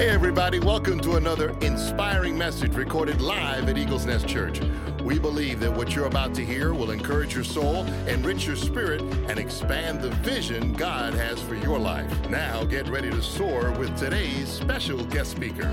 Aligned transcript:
Hey, 0.00 0.08
everybody, 0.08 0.58
welcome 0.58 0.98
to 1.00 1.16
another 1.16 1.50
inspiring 1.60 2.38
message 2.38 2.74
recorded 2.74 3.20
live 3.20 3.68
at 3.68 3.76
Eagles 3.76 4.06
Nest 4.06 4.26
Church. 4.26 4.58
We 5.02 5.18
believe 5.18 5.60
that 5.60 5.70
what 5.70 5.94
you're 5.94 6.06
about 6.06 6.34
to 6.36 6.42
hear 6.42 6.72
will 6.72 6.90
encourage 6.90 7.34
your 7.34 7.44
soul, 7.44 7.84
enrich 8.06 8.46
your 8.46 8.56
spirit, 8.56 9.02
and 9.02 9.38
expand 9.38 10.00
the 10.00 10.08
vision 10.22 10.72
God 10.72 11.12
has 11.12 11.42
for 11.42 11.54
your 11.54 11.78
life. 11.78 12.10
Now, 12.30 12.64
get 12.64 12.88
ready 12.88 13.10
to 13.10 13.20
soar 13.20 13.72
with 13.72 13.94
today's 13.98 14.48
special 14.48 15.04
guest 15.04 15.32
speaker. 15.32 15.70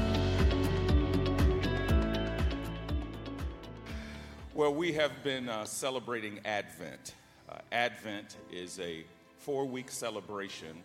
Well, 4.53 4.73
we 4.73 4.91
have 4.91 5.23
been 5.23 5.47
uh, 5.47 5.63
celebrating 5.63 6.41
Advent. 6.43 7.15
Uh, 7.49 7.59
Advent 7.71 8.35
is 8.51 8.77
a 8.81 9.05
four 9.37 9.63
week 9.63 9.89
celebration 9.89 10.83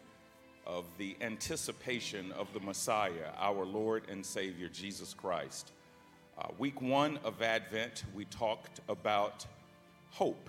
of 0.66 0.84
the 0.98 1.16
anticipation 1.21 2.33
of 2.33 2.52
the 2.52 2.61
Messiah, 2.61 3.33
our 3.39 3.65
Lord 3.65 4.05
and 4.09 4.25
Savior, 4.25 4.69
Jesus 4.69 5.15
Christ. 5.15 5.73
Uh, 6.39 6.48
week 6.59 6.80
one 6.80 7.19
of 7.25 7.43
Advent, 7.43 8.05
we 8.15 8.25
talked 8.27 8.80
about 8.89 9.45
hope. 10.11 10.48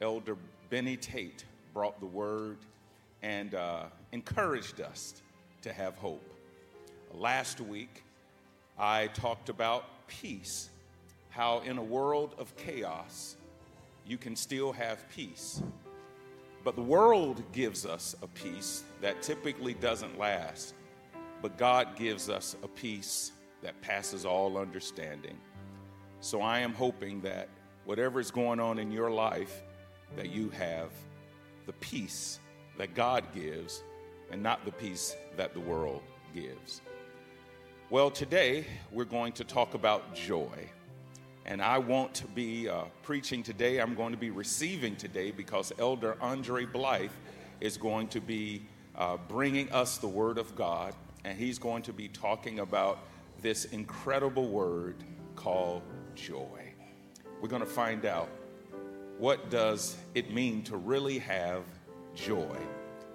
Elder 0.00 0.36
Benny 0.70 0.96
Tate 0.96 1.44
brought 1.74 1.98
the 2.00 2.06
word 2.06 2.58
and 3.22 3.54
uh, 3.54 3.84
encouraged 4.12 4.80
us 4.80 5.22
to 5.62 5.72
have 5.72 5.94
hope. 5.96 6.24
Last 7.12 7.60
week, 7.60 8.04
I 8.78 9.08
talked 9.08 9.48
about 9.48 10.06
peace, 10.06 10.70
how 11.28 11.60
in 11.60 11.76
a 11.76 11.82
world 11.82 12.34
of 12.38 12.56
chaos, 12.56 13.36
you 14.06 14.16
can 14.16 14.36
still 14.36 14.72
have 14.72 15.06
peace. 15.10 15.62
But 16.62 16.76
the 16.76 16.82
world 16.82 17.42
gives 17.52 17.86
us 17.86 18.14
a 18.22 18.26
peace 18.26 18.84
that 19.00 19.22
typically 19.22 19.74
doesn't 19.74 20.18
last, 20.18 20.74
but 21.40 21.56
God 21.56 21.96
gives 21.96 22.28
us 22.28 22.56
a 22.62 22.68
peace 22.68 23.32
that 23.62 23.80
passes 23.80 24.26
all 24.26 24.58
understanding. 24.58 25.38
So 26.20 26.42
I 26.42 26.58
am 26.58 26.74
hoping 26.74 27.22
that 27.22 27.48
whatever 27.84 28.20
is 28.20 28.30
going 28.30 28.60
on 28.60 28.78
in 28.78 28.90
your 28.90 29.10
life, 29.10 29.62
that 30.16 30.30
you 30.30 30.50
have 30.50 30.90
the 31.66 31.72
peace 31.74 32.40
that 32.76 32.94
God 32.94 33.24
gives 33.34 33.82
and 34.30 34.42
not 34.42 34.64
the 34.64 34.72
peace 34.72 35.16
that 35.36 35.54
the 35.54 35.60
world 35.60 36.02
gives. 36.34 36.82
Well, 37.88 38.10
today 38.10 38.66
we're 38.92 39.04
going 39.04 39.32
to 39.32 39.44
talk 39.44 39.74
about 39.74 40.14
joy. 40.14 40.70
And 41.50 41.60
I 41.60 41.78
won't 41.78 42.32
be 42.32 42.68
uh, 42.68 42.84
preaching 43.02 43.42
today, 43.42 43.80
I'm 43.80 43.96
going 43.96 44.12
to 44.12 44.16
be 44.16 44.30
receiving 44.30 44.94
today 44.94 45.32
because 45.32 45.72
Elder 45.80 46.16
Andre 46.20 46.64
Blythe 46.64 47.10
is 47.60 47.76
going 47.76 48.06
to 48.10 48.20
be 48.20 48.62
uh, 48.94 49.16
bringing 49.26 49.68
us 49.72 49.98
the 49.98 50.06
Word 50.06 50.38
of 50.38 50.54
God, 50.54 50.94
and 51.24 51.36
he's 51.36 51.58
going 51.58 51.82
to 51.82 51.92
be 51.92 52.06
talking 52.06 52.60
about 52.60 53.00
this 53.42 53.64
incredible 53.64 54.46
word 54.46 54.94
called 55.34 55.82
joy. 56.14 56.72
We're 57.42 57.48
going 57.48 57.62
to 57.62 57.68
find 57.68 58.06
out 58.06 58.28
what 59.18 59.50
does 59.50 59.96
it 60.14 60.32
mean 60.32 60.62
to 60.62 60.76
really 60.76 61.18
have 61.18 61.64
joy 62.14 62.58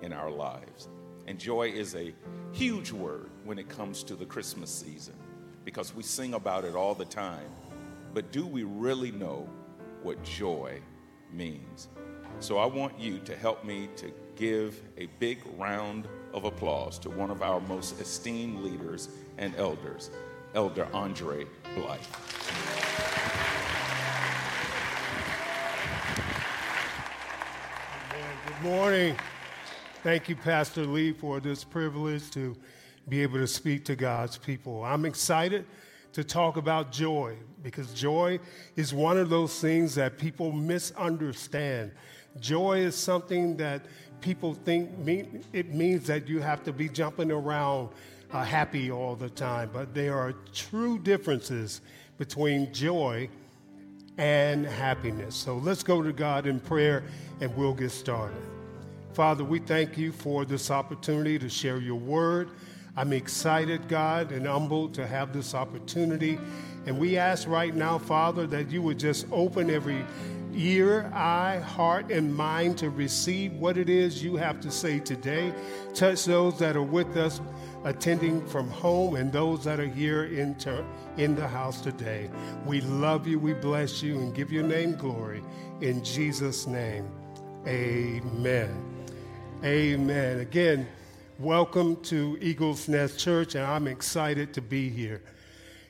in 0.01 0.11
our 0.11 0.29
lives. 0.29 0.89
And 1.25 1.39
joy 1.39 1.69
is 1.69 1.95
a 1.95 2.13
huge 2.51 2.91
word 2.91 3.29
when 3.45 3.57
it 3.57 3.69
comes 3.69 4.03
to 4.03 4.15
the 4.15 4.25
Christmas 4.25 4.69
season 4.69 5.15
because 5.63 5.95
we 5.95 6.03
sing 6.03 6.33
about 6.33 6.65
it 6.65 6.75
all 6.75 6.95
the 6.95 7.05
time. 7.05 7.47
But 8.15 8.31
do 8.31 8.47
we 8.47 8.63
really 8.63 9.11
know 9.11 9.45
what 10.01 10.23
joy 10.23 10.79
means? 11.33 11.89
So 12.39 12.57
I 12.57 12.65
want 12.65 12.97
you 12.97 13.19
to 13.19 13.35
help 13.35 13.65
me 13.65 13.89
to 13.97 14.09
give 14.37 14.81
a 14.97 15.07
big 15.19 15.39
round 15.57 16.07
of 16.33 16.45
applause 16.45 16.97
to 16.99 17.09
one 17.09 17.29
of 17.29 17.41
our 17.41 17.59
most 17.59 17.99
esteemed 17.99 18.63
leaders 18.63 19.09
and 19.37 19.53
elders, 19.57 20.11
Elder 20.53 20.87
Andre 20.93 21.45
Blythe. 21.75 21.99
Good 28.47 28.63
morning. 28.63 29.17
Thank 30.03 30.29
you, 30.29 30.37
Pastor 30.37 30.85
Lee, 30.85 31.11
for 31.11 31.41
this 31.41 31.65
privilege 31.65 32.31
to 32.31 32.55
be 33.09 33.21
able 33.23 33.39
to 33.39 33.47
speak 33.47 33.83
to 33.85 33.97
God's 33.97 34.37
people. 34.37 34.85
I'm 34.85 35.03
excited 35.03 35.65
to 36.15 36.23
talk 36.23 36.55
about 36.55 36.93
joy 36.93 37.35
because 37.61 37.93
joy 37.93 38.39
is 38.77 38.93
one 38.93 39.17
of 39.17 39.29
those 39.29 39.59
things 39.59 39.93
that 39.95 40.17
people 40.17 40.53
misunderstand. 40.53 41.91
Joy 42.39 42.77
is 42.77 42.95
something 42.95 43.57
that 43.57 43.81
people 44.21 44.53
think 44.53 44.97
mean, 44.97 45.43
it 45.51 45.73
means 45.73 46.07
that 46.07 46.29
you 46.29 46.39
have 46.39 46.63
to 46.63 46.71
be 46.71 46.87
jumping 46.87 47.31
around 47.31 47.89
uh, 48.31 48.45
happy 48.45 48.89
all 48.89 49.17
the 49.17 49.29
time, 49.29 49.69
but 49.73 49.93
there 49.93 50.17
are 50.17 50.33
true 50.53 50.97
differences 50.99 51.81
between 52.17 52.73
joy 52.73 53.27
and 54.17 54.65
happiness. 54.65 55.35
So 55.35 55.57
let's 55.57 55.83
go 55.83 56.01
to 56.01 56.13
God 56.13 56.47
in 56.47 56.61
prayer 56.61 57.03
and 57.41 57.53
we'll 57.57 57.73
get 57.73 57.91
started. 57.91 58.41
Father, 59.11 59.43
we 59.43 59.59
thank 59.59 59.97
you 59.97 60.13
for 60.13 60.45
this 60.45 60.71
opportunity 60.71 61.37
to 61.39 61.49
share 61.49 61.77
your 61.77 61.99
word. 61.99 62.51
I'm 62.97 63.11
excited, 63.11 63.87
God, 63.87 64.31
and 64.31 64.47
humbled 64.47 64.93
to 64.95 65.05
have 65.05 65.33
this 65.33 65.53
opportunity. 65.53 66.39
And 66.85 66.97
we 66.97 67.17
ask 67.17 67.47
right 67.47 67.75
now, 67.75 67.97
Father, 67.97 68.47
that 68.47 68.71
you 68.71 68.81
would 68.81 68.99
just 68.99 69.25
open 69.31 69.69
every 69.69 70.05
ear, 70.53 71.11
eye, 71.13 71.59
heart, 71.59 72.09
and 72.11 72.33
mind 72.33 72.77
to 72.77 72.89
receive 72.89 73.53
what 73.53 73.77
it 73.77 73.89
is 73.89 74.23
you 74.23 74.37
have 74.37 74.61
to 74.61 74.71
say 74.71 74.99
today. 74.99 75.53
Touch 75.93 76.25
those 76.25 76.57
that 76.59 76.77
are 76.77 76.83
with 76.83 77.17
us 77.17 77.41
attending 77.83 78.45
from 78.47 78.69
home 78.69 79.15
and 79.15 79.31
those 79.31 79.63
that 79.65 79.79
are 79.79 79.87
here 79.87 80.25
in, 80.25 80.55
ter- 80.55 80.85
in 81.17 81.35
the 81.35 81.47
house 81.47 81.81
today. 81.81 82.29
We 82.65 82.81
love 82.81 83.27
you, 83.27 83.39
we 83.39 83.53
bless 83.53 84.01
you, 84.01 84.17
and 84.19 84.33
give 84.33 84.51
your 84.51 84.63
name 84.63 84.95
glory. 84.95 85.43
In 85.81 86.03
Jesus' 86.03 86.65
name, 86.65 87.09
amen. 87.67 88.73
Amen. 89.63 90.39
Again, 90.39 90.87
Welcome 91.39 91.97
to 92.03 92.37
Eagles 92.39 92.87
Nest 92.87 93.19
Church, 93.19 93.55
and 93.55 93.65
I'm 93.65 93.87
excited 93.87 94.53
to 94.53 94.61
be 94.61 94.87
here. 94.87 95.21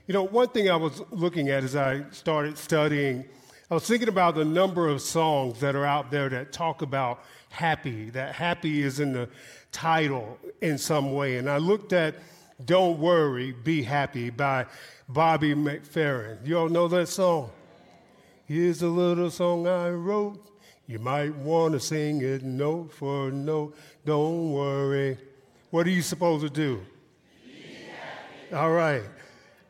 You 0.07 0.16
know, 0.16 0.23
one 0.23 0.47
thing 0.47 0.72
I 0.72 0.75
was 0.75 1.03
looking 1.11 1.50
at 1.50 1.63
as 1.63 1.75
I 1.75 2.03
started 2.09 2.57
studying, 2.57 3.23
I 3.69 3.75
was 3.75 3.85
thinking 3.85 4.07
about 4.07 4.34
the 4.34 4.44
number 4.44 4.88
of 4.88 5.01
songs 5.01 5.59
that 5.59 5.75
are 5.75 5.85
out 5.85 6.09
there 6.09 6.29
that 6.29 6.51
talk 6.51 6.81
about 6.81 7.23
happy, 7.50 8.09
that 8.09 8.34
happy 8.34 8.81
is 8.81 9.00
in 9.00 9.13
the 9.13 9.29
title 9.72 10.39
in 10.61 10.79
some 10.79 11.13
way. 11.13 11.38
And 11.38 11.47
I 11.47 11.57
looked 11.57 11.94
at 11.94 12.16
Don't 12.66 12.97
Worry, 12.97 13.51
Be 13.51 13.84
Happy 13.84 14.31
by 14.31 14.66
Bobby 15.07 15.53
McFerrin. 15.53 16.39
You 16.44 16.57
all 16.57 16.69
know 16.69 16.88
that 16.88 17.07
song? 17.07 17.51
Here's 18.45 18.81
a 18.81 18.88
little 18.88 19.29
song 19.29 19.67
I 19.67 19.91
wrote. 19.91 20.44
You 20.88 20.97
might 20.97 21.35
want 21.35 21.73
to 21.73 21.79
sing 21.79 22.23
it 22.23 22.41
note 22.41 22.94
for 22.94 23.29
note. 23.29 23.75
Don't 24.05 24.51
worry. 24.51 25.19
What 25.72 25.88
are 25.88 25.92
you 25.92 26.02
supposed 26.02 26.44
to 26.44 26.50
do? 26.50 26.81
All 28.53 28.72
right. 28.72 29.03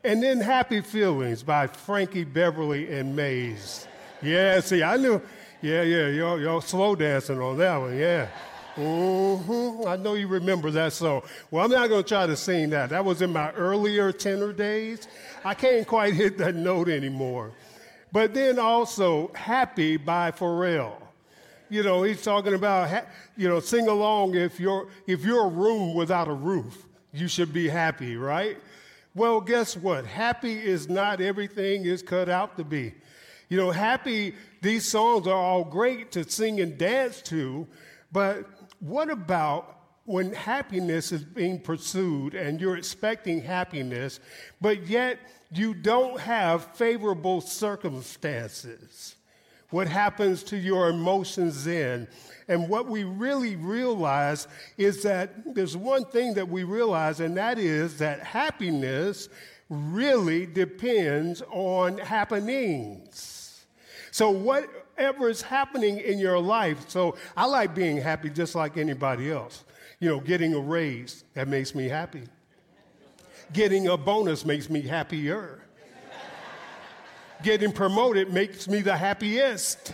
And 0.03 0.21
then 0.21 0.39
Happy 0.39 0.81
Feelings 0.81 1.41
by 1.41 1.67
Frankie 1.67 2.23
Beverly 2.23 2.93
and 2.95 3.15
Maze. 3.15 3.87
Yeah, 4.21 4.59
see, 4.59 4.83
I 4.83 4.97
knew. 4.97 5.21
Yeah, 5.61 5.81
yeah, 5.81 6.07
y'all, 6.09 6.39
y'all 6.39 6.61
slow 6.61 6.95
dancing 6.95 7.39
on 7.41 7.57
that 7.57 7.77
one. 7.77 7.97
Yeah. 7.97 8.27
Mm-hmm. 8.75 9.87
I 9.87 9.95
know 9.95 10.15
you 10.15 10.27
remember 10.27 10.69
that 10.71 10.93
song. 10.93 11.23
Well, 11.49 11.63
I'm 11.63 11.71
not 11.71 11.87
going 11.87 12.03
to 12.03 12.07
try 12.07 12.27
to 12.27 12.35
sing 12.35 12.69
that. 12.71 12.89
That 12.89 13.05
was 13.05 13.21
in 13.21 13.31
my 13.31 13.51
earlier 13.53 14.11
tenor 14.11 14.51
days. 14.51 15.07
I 15.43 15.53
can't 15.53 15.87
quite 15.87 16.13
hit 16.13 16.37
that 16.39 16.55
note 16.55 16.89
anymore. 16.89 17.51
But 18.11 18.33
then 18.33 18.59
also 18.59 19.31
Happy 19.33 19.97
by 19.97 20.31
Pharrell. 20.31 21.04
You 21.69 21.83
know, 21.83 22.03
he's 22.03 22.21
talking 22.21 22.53
about, 22.53 23.05
you 23.35 23.47
know, 23.47 23.59
sing 23.59 23.87
along 23.87 24.35
if 24.35 24.59
you're, 24.59 24.87
if 25.07 25.23
you're 25.23 25.45
a 25.45 25.49
room 25.49 25.93
without 25.95 26.27
a 26.27 26.33
roof, 26.33 26.85
you 27.11 27.27
should 27.27 27.53
be 27.53 27.67
happy, 27.67 28.17
right? 28.17 28.57
Well, 29.15 29.39
guess 29.39 29.77
what? 29.77 30.05
Happy 30.05 30.53
is 30.59 30.89
not 30.89 31.21
everything 31.21 31.85
is 31.85 32.01
cut 32.01 32.29
out 32.29 32.57
to 32.57 32.63
be. 32.63 32.93
You 33.49 33.57
know, 33.57 33.71
happy, 33.71 34.35
these 34.61 34.85
songs 34.85 35.27
are 35.27 35.33
all 35.33 35.63
great 35.63 36.11
to 36.13 36.29
sing 36.29 36.59
and 36.59 36.77
dance 36.77 37.21
to, 37.23 37.67
but 38.11 38.45
what 38.79 39.09
about 39.09 39.79
when 40.05 40.33
happiness 40.33 41.11
is 41.11 41.23
being 41.23 41.59
pursued 41.59 42.35
and 42.35 42.59
you're 42.59 42.77
expecting 42.77 43.41
happiness, 43.41 44.19
but 44.61 44.87
yet 44.87 45.19
you 45.51 45.73
don't 45.73 46.19
have 46.19 46.75
favorable 46.75 47.41
circumstances? 47.41 49.15
What 49.69 49.87
happens 49.87 50.43
to 50.43 50.57
your 50.57 50.89
emotions 50.89 51.65
then. 51.65 52.07
And 52.47 52.69
what 52.69 52.87
we 52.87 53.03
really 53.03 53.55
realize 53.55 54.47
is 54.77 55.01
that 55.03 55.55
there's 55.55 55.75
one 55.75 56.05
thing 56.05 56.35
that 56.35 56.47
we 56.47 56.63
realize, 56.63 57.19
and 57.19 57.35
that 57.37 57.57
is 57.57 57.97
that 57.97 58.21
happiness 58.21 59.29
really 59.69 60.45
depends 60.45 61.41
on 61.49 61.97
happenings. 61.97 63.65
So, 64.11 64.29
whatever 64.29 65.27
is 65.27 65.41
happening 65.41 65.97
in 65.97 66.19
your 66.19 66.39
life, 66.39 66.87
so 66.87 67.17
I 67.35 67.45
like 67.45 67.73
being 67.73 67.97
happy 67.97 68.29
just 68.29 68.55
like 68.55 68.77
anybody 68.77 69.31
else. 69.31 69.65
You 69.99 70.09
know, 70.09 70.19
getting 70.19 70.53
a 70.53 70.59
raise, 70.59 71.23
that 71.33 71.47
makes 71.47 71.73
me 71.73 71.87
happy. 71.87 72.23
Getting 73.53 73.87
a 73.87 73.97
bonus 73.97 74.45
makes 74.45 74.69
me 74.69 74.81
happier. 74.81 75.64
Getting 77.43 77.71
promoted 77.71 78.31
makes 78.31 78.67
me 78.67 78.81
the 78.81 78.95
happiest. 78.95 79.93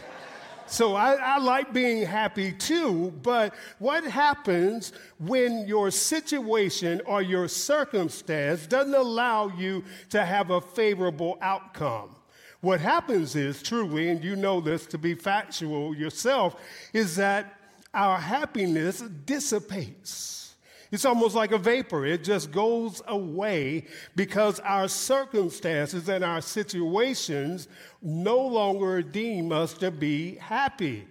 So 0.68 0.96
I, 0.96 1.16
I, 1.16 1.38
like 1.38 1.74
being 1.74 2.06
happy 2.06 2.54
too, 2.54 3.12
but 3.24 3.54
what 3.80 4.06
happens 4.06 4.94
when 5.20 5.68
your 5.68 5.92
situation 5.92 7.02
or 7.06 7.22
your 7.22 7.50
circumstance 7.50 8.68
doesn't 8.68 8.94
allow 8.94 9.50
you 9.50 9.84
to 10.12 10.24
have 10.24 10.50
a 10.50 10.62
favorable 10.62 11.38
outcome? 11.42 12.16
What 12.62 12.80
happens 12.80 13.36
is, 13.36 13.62
truly, 13.62 14.10
and 14.10 14.24
you 14.24 14.38
know 14.38 14.62
this 14.62 14.86
to 14.88 14.98
be 14.98 15.14
factual 15.14 15.94
yourself, 15.94 16.56
is 16.94 17.18
that 17.18 17.58
our 17.94 18.18
happiness 18.18 19.02
dissipates. 19.26 20.51
It's 20.92 21.06
almost 21.06 21.36
like 21.36 21.52
a 21.54 21.58
vapor. 21.58 22.06
It 22.06 22.24
just 22.24 22.52
goes 22.52 23.02
away 23.08 23.86
because 24.16 24.60
our 24.60 24.90
circumstances 24.90 26.10
and 26.10 26.24
our 26.24 26.42
situations 26.42 27.70
no 28.02 28.40
longer 28.40 29.02
deem 29.02 29.54
us 29.54 29.74
to 29.76 29.90
be 29.90 30.36
happy. 30.36 31.08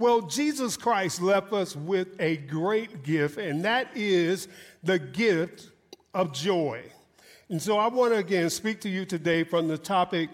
Well, 0.00 0.22
Jesus 0.22 0.76
Christ 0.76 1.22
left 1.22 1.52
us 1.52 1.76
with 1.76 2.20
a 2.20 2.38
great 2.38 3.04
gift, 3.04 3.38
and 3.38 3.64
that 3.64 3.96
is 3.96 4.48
the 4.82 4.98
gift 4.98 5.70
of 6.12 6.32
joy. 6.32 6.82
And 7.48 7.62
so 7.62 7.78
I 7.78 7.86
want 7.86 8.12
to 8.12 8.18
again 8.18 8.50
speak 8.50 8.80
to 8.80 8.88
you 8.88 9.04
today 9.04 9.44
from 9.44 9.68
the 9.68 9.78
topic, 9.78 10.30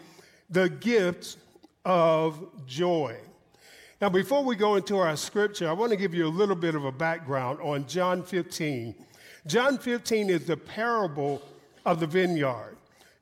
the 0.49 0.71
gift 0.71 1.37
of 1.85 2.49
joy. 2.67 3.17
Now, 4.01 4.09
before 4.09 4.43
we 4.43 4.57
go 4.57 4.77
into 4.77 4.97
our 4.97 5.15
scripture, 5.15 5.69
I 5.69 5.73
want 5.73 5.91
to 5.91 5.97
give 5.97 6.15
you 6.15 6.27
a 6.27 6.29
little 6.29 6.57
bit 6.57 6.75
of 6.75 6.87
a 6.87 6.93
background 6.93 7.61
on 7.61 7.87
John 7.87 8.23
15. 8.23 8.95
John 9.47 9.77
15 9.77 10.31
is 10.31 10.47
the 10.47 10.57
parable 10.57 11.43
of 11.85 12.01
the 12.01 12.07
vineyard. 12.07 12.79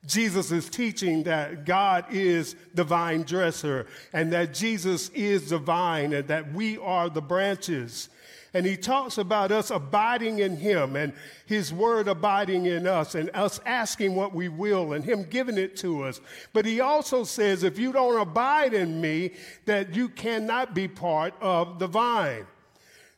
Jesus 0.07 0.53
is 0.53 0.71
teaching 0.71 1.25
that 1.25 1.65
God 1.65 2.05
is 2.11 2.55
the 2.75 2.85
vine 2.85 3.25
dresser 3.25 3.87
and 4.13 4.33
that 4.33 4.55
Jesus 4.55 5.09
is 5.09 5.51
the 5.51 5.59
vine 5.59 6.13
and 6.13 6.29
that 6.29 6.53
we 6.53 6.79
are 6.79 7.11
the 7.11 7.21
branches. 7.21 8.09
And 8.55 8.65
he 8.65 8.77
talks 8.77 9.19
about 9.19 9.53
us 9.53 9.71
abiding 9.71 10.39
in 10.39 10.57
him 10.57 10.97
and 10.97 11.13
his 11.45 11.73
word 11.73 12.09
abiding 12.09 12.65
in 12.67 12.87
us 12.87 13.15
and 13.15 13.31
us 13.35 13.61
asking 13.67 14.15
what 14.15 14.35
we 14.35 14.49
will 14.49 14.95
and 14.95 15.05
him 15.05 15.25
giving 15.25 15.59
it 15.59 15.77
to 15.79 16.05
us. 16.05 16.21
But 16.53 16.65
he 16.65 16.81
also 16.81 17.25
says, 17.25 17.63
if 17.63 17.79
you 17.79 17.93
don't 17.93 18.19
abide 18.19 18.73
in 18.73 19.01
me, 19.01 19.33
that 19.67 19.95
you 19.95 20.09
cannot 20.09 20.75
be 20.75 20.89
part 20.89 21.35
of 21.41 21.79
the 21.79 21.87
vine. 21.87 22.47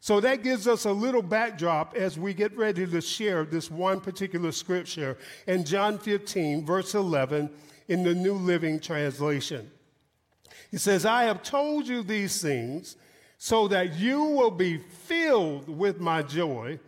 So 0.01 0.19
that 0.21 0.43
gives 0.43 0.67
us 0.67 0.87
a 0.87 0.93
little 0.93 1.23
backdrop 1.23 1.95
as 1.95 2.19
we 2.19 2.33
get 2.33 2.57
ready 2.57 2.87
to 2.87 3.01
share 3.01 3.45
this 3.45 3.71
one 3.71 4.01
particular 4.01 4.51
scripture 4.51 5.19
in 5.47 5.63
John 5.65 5.99
15, 5.99 6.65
verse 6.65 6.95
11, 6.95 7.51
in 7.89 8.03
the 8.03 8.15
New 8.15 8.35
Living 8.35 8.81
Translation. 8.81 9.71
He 10.71 10.79
says, 10.79 11.05
I 11.05 11.25
have 11.25 11.43
told 11.43 11.87
you 11.87 12.03
these 12.03 12.41
things 12.41 12.97
so 13.43 13.67
that 13.67 13.95
you 13.95 14.23
will 14.23 14.51
be 14.51 14.77
filled 14.77 15.67
with 15.67 15.99
my 15.99 16.23
joy. 16.23 16.79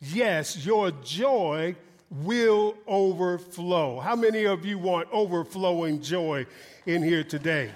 Yes, 0.00 0.66
your 0.66 0.90
joy 0.90 1.76
will 2.10 2.74
overflow. 2.88 4.00
How 4.00 4.16
many 4.16 4.42
of 4.42 4.66
you 4.66 4.78
want 4.78 5.08
overflowing 5.12 6.02
joy 6.02 6.44
in 6.86 7.04
here 7.04 7.22
today? 7.22 7.70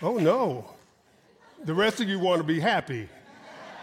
Oh, 0.00 0.16
no. 0.16 0.70
The 1.64 1.74
rest 1.74 2.00
of 2.00 2.08
you 2.08 2.18
want 2.18 2.40
to 2.40 2.44
be 2.44 2.58
happy. 2.58 3.06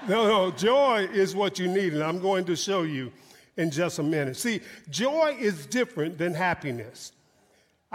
No, 0.08 0.28
no, 0.28 0.52
joy 0.52 1.08
is 1.14 1.36
what 1.36 1.60
you 1.60 1.68
need, 1.68 1.94
and 1.94 2.02
I'm 2.02 2.20
going 2.20 2.46
to 2.46 2.56
show 2.56 2.82
you 2.82 3.12
in 3.56 3.70
just 3.70 4.00
a 4.00 4.04
minute. 4.04 4.36
See, 4.36 4.62
joy 4.90 5.38
is 5.40 5.68
different 5.68 6.18
than 6.18 6.34
happiness. 6.34 7.12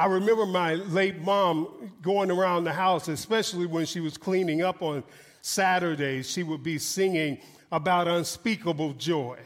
I 0.00 0.06
remember 0.06 0.46
my 0.46 0.76
late 0.76 1.20
mom 1.20 1.68
going 2.00 2.30
around 2.30 2.64
the 2.64 2.72
house, 2.72 3.08
especially 3.08 3.66
when 3.66 3.84
she 3.84 4.00
was 4.00 4.16
cleaning 4.16 4.62
up 4.62 4.80
on 4.80 5.04
Saturdays, 5.42 6.30
she 6.30 6.42
would 6.42 6.62
be 6.62 6.78
singing 6.78 7.36
about 7.70 8.08
unspeakable 8.08 8.94
joy. 8.94 9.38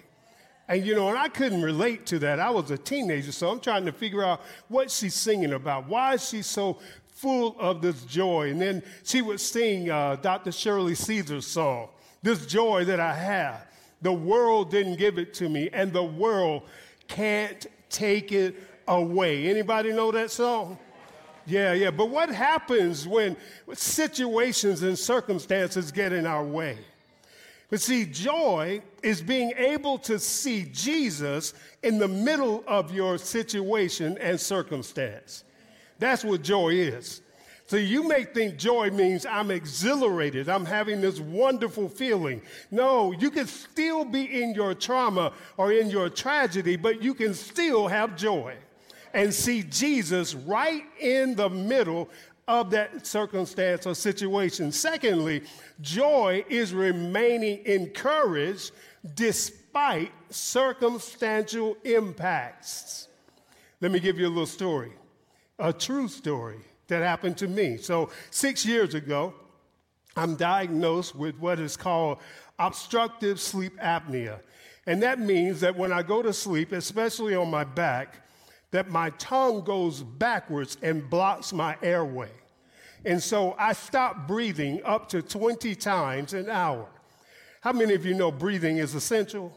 And 0.68 0.86
you 0.86 0.94
know, 0.94 1.08
and 1.08 1.18
I 1.18 1.26
couldn't 1.26 1.60
relate 1.60 2.06
to 2.06 2.20
that. 2.20 2.38
I 2.38 2.50
was 2.50 2.70
a 2.70 2.78
teenager, 2.78 3.32
so 3.32 3.50
I'm 3.50 3.58
trying 3.58 3.84
to 3.86 3.92
figure 3.92 4.22
out 4.22 4.42
what 4.68 4.92
she's 4.92 5.16
singing 5.16 5.54
about. 5.54 5.88
Why 5.88 6.14
is 6.14 6.28
she 6.28 6.40
so 6.40 6.78
full 7.08 7.56
of 7.58 7.82
this 7.82 8.04
joy? 8.04 8.50
And 8.50 8.60
then 8.60 8.84
she 9.02 9.22
would 9.22 9.40
sing 9.40 9.90
uh, 9.90 10.14
Dr. 10.22 10.52
Shirley 10.52 10.94
Caesar's 10.94 11.48
song, 11.48 11.88
This 12.22 12.46
Joy 12.46 12.84
That 12.84 13.00
I 13.00 13.12
Have. 13.12 13.66
The 14.02 14.12
world 14.12 14.70
didn't 14.70 15.00
give 15.00 15.18
it 15.18 15.34
to 15.34 15.48
me, 15.48 15.68
and 15.72 15.92
the 15.92 16.04
world 16.04 16.62
can't 17.08 17.66
take 17.90 18.30
it 18.30 18.54
away. 18.88 19.48
Anybody 19.48 19.92
know 19.92 20.10
that 20.12 20.30
song? 20.30 20.78
Yeah, 21.46 21.72
yeah. 21.72 21.90
But 21.90 22.10
what 22.10 22.30
happens 22.30 23.06
when 23.06 23.36
situations 23.72 24.82
and 24.82 24.98
circumstances 24.98 25.92
get 25.92 26.12
in 26.12 26.26
our 26.26 26.44
way? 26.44 26.78
But 27.70 27.80
see, 27.80 28.04
joy 28.04 28.82
is 29.02 29.20
being 29.20 29.52
able 29.56 29.98
to 29.98 30.18
see 30.18 30.66
Jesus 30.72 31.54
in 31.82 31.98
the 31.98 32.08
middle 32.08 32.62
of 32.66 32.94
your 32.94 33.18
situation 33.18 34.16
and 34.18 34.38
circumstance. 34.38 35.44
That's 35.98 36.24
what 36.24 36.42
joy 36.42 36.70
is. 36.70 37.20
So 37.66 37.76
you 37.76 38.06
may 38.06 38.24
think 38.24 38.58
joy 38.58 38.90
means 38.90 39.24
I'm 39.24 39.50
exhilarated, 39.50 40.50
I'm 40.50 40.66
having 40.66 41.00
this 41.00 41.18
wonderful 41.18 41.88
feeling. 41.88 42.42
No, 42.70 43.12
you 43.12 43.30
can 43.30 43.46
still 43.46 44.04
be 44.04 44.42
in 44.42 44.54
your 44.54 44.74
trauma 44.74 45.32
or 45.56 45.72
in 45.72 45.88
your 45.88 46.10
tragedy, 46.10 46.76
but 46.76 47.02
you 47.02 47.14
can 47.14 47.32
still 47.32 47.88
have 47.88 48.16
joy 48.16 48.54
and 49.14 49.32
see 49.32 49.62
Jesus 49.62 50.34
right 50.34 50.82
in 51.00 51.36
the 51.36 51.48
middle 51.48 52.10
of 52.46 52.70
that 52.70 53.06
circumstance 53.06 53.86
or 53.86 53.94
situation. 53.94 54.70
Secondly, 54.70 55.42
joy 55.80 56.44
is 56.48 56.74
remaining 56.74 57.64
encouraged 57.64 58.72
despite 59.14 60.12
circumstantial 60.28 61.76
impacts. 61.84 63.08
Let 63.80 63.92
me 63.92 64.00
give 64.00 64.18
you 64.18 64.26
a 64.26 64.28
little 64.28 64.46
story, 64.46 64.92
a 65.58 65.72
true 65.72 66.08
story 66.08 66.58
that 66.88 67.02
happened 67.02 67.38
to 67.38 67.48
me. 67.48 67.76
So, 67.76 68.10
six 68.30 68.66
years 68.66 68.94
ago, 68.94 69.34
I'm 70.16 70.36
diagnosed 70.36 71.14
with 71.14 71.36
what 71.38 71.58
is 71.58 71.76
called 71.76 72.18
obstructive 72.58 73.40
sleep 73.40 73.76
apnea. 73.78 74.40
And 74.86 75.02
that 75.02 75.18
means 75.18 75.60
that 75.60 75.76
when 75.76 75.92
I 75.92 76.02
go 76.02 76.22
to 76.22 76.32
sleep, 76.32 76.72
especially 76.72 77.34
on 77.34 77.50
my 77.50 77.64
back, 77.64 78.23
that 78.74 78.90
my 78.90 79.08
tongue 79.10 79.62
goes 79.62 80.02
backwards 80.02 80.78
and 80.82 81.08
blocks 81.08 81.52
my 81.52 81.76
airway. 81.80 82.32
And 83.04 83.22
so 83.22 83.54
I 83.56 83.72
stop 83.72 84.26
breathing 84.26 84.80
up 84.84 85.08
to 85.10 85.22
20 85.22 85.76
times 85.76 86.34
an 86.34 86.50
hour. 86.50 86.88
How 87.60 87.70
many 87.70 87.94
of 87.94 88.04
you 88.04 88.14
know 88.14 88.32
breathing 88.32 88.78
is 88.78 88.96
essential? 88.96 89.56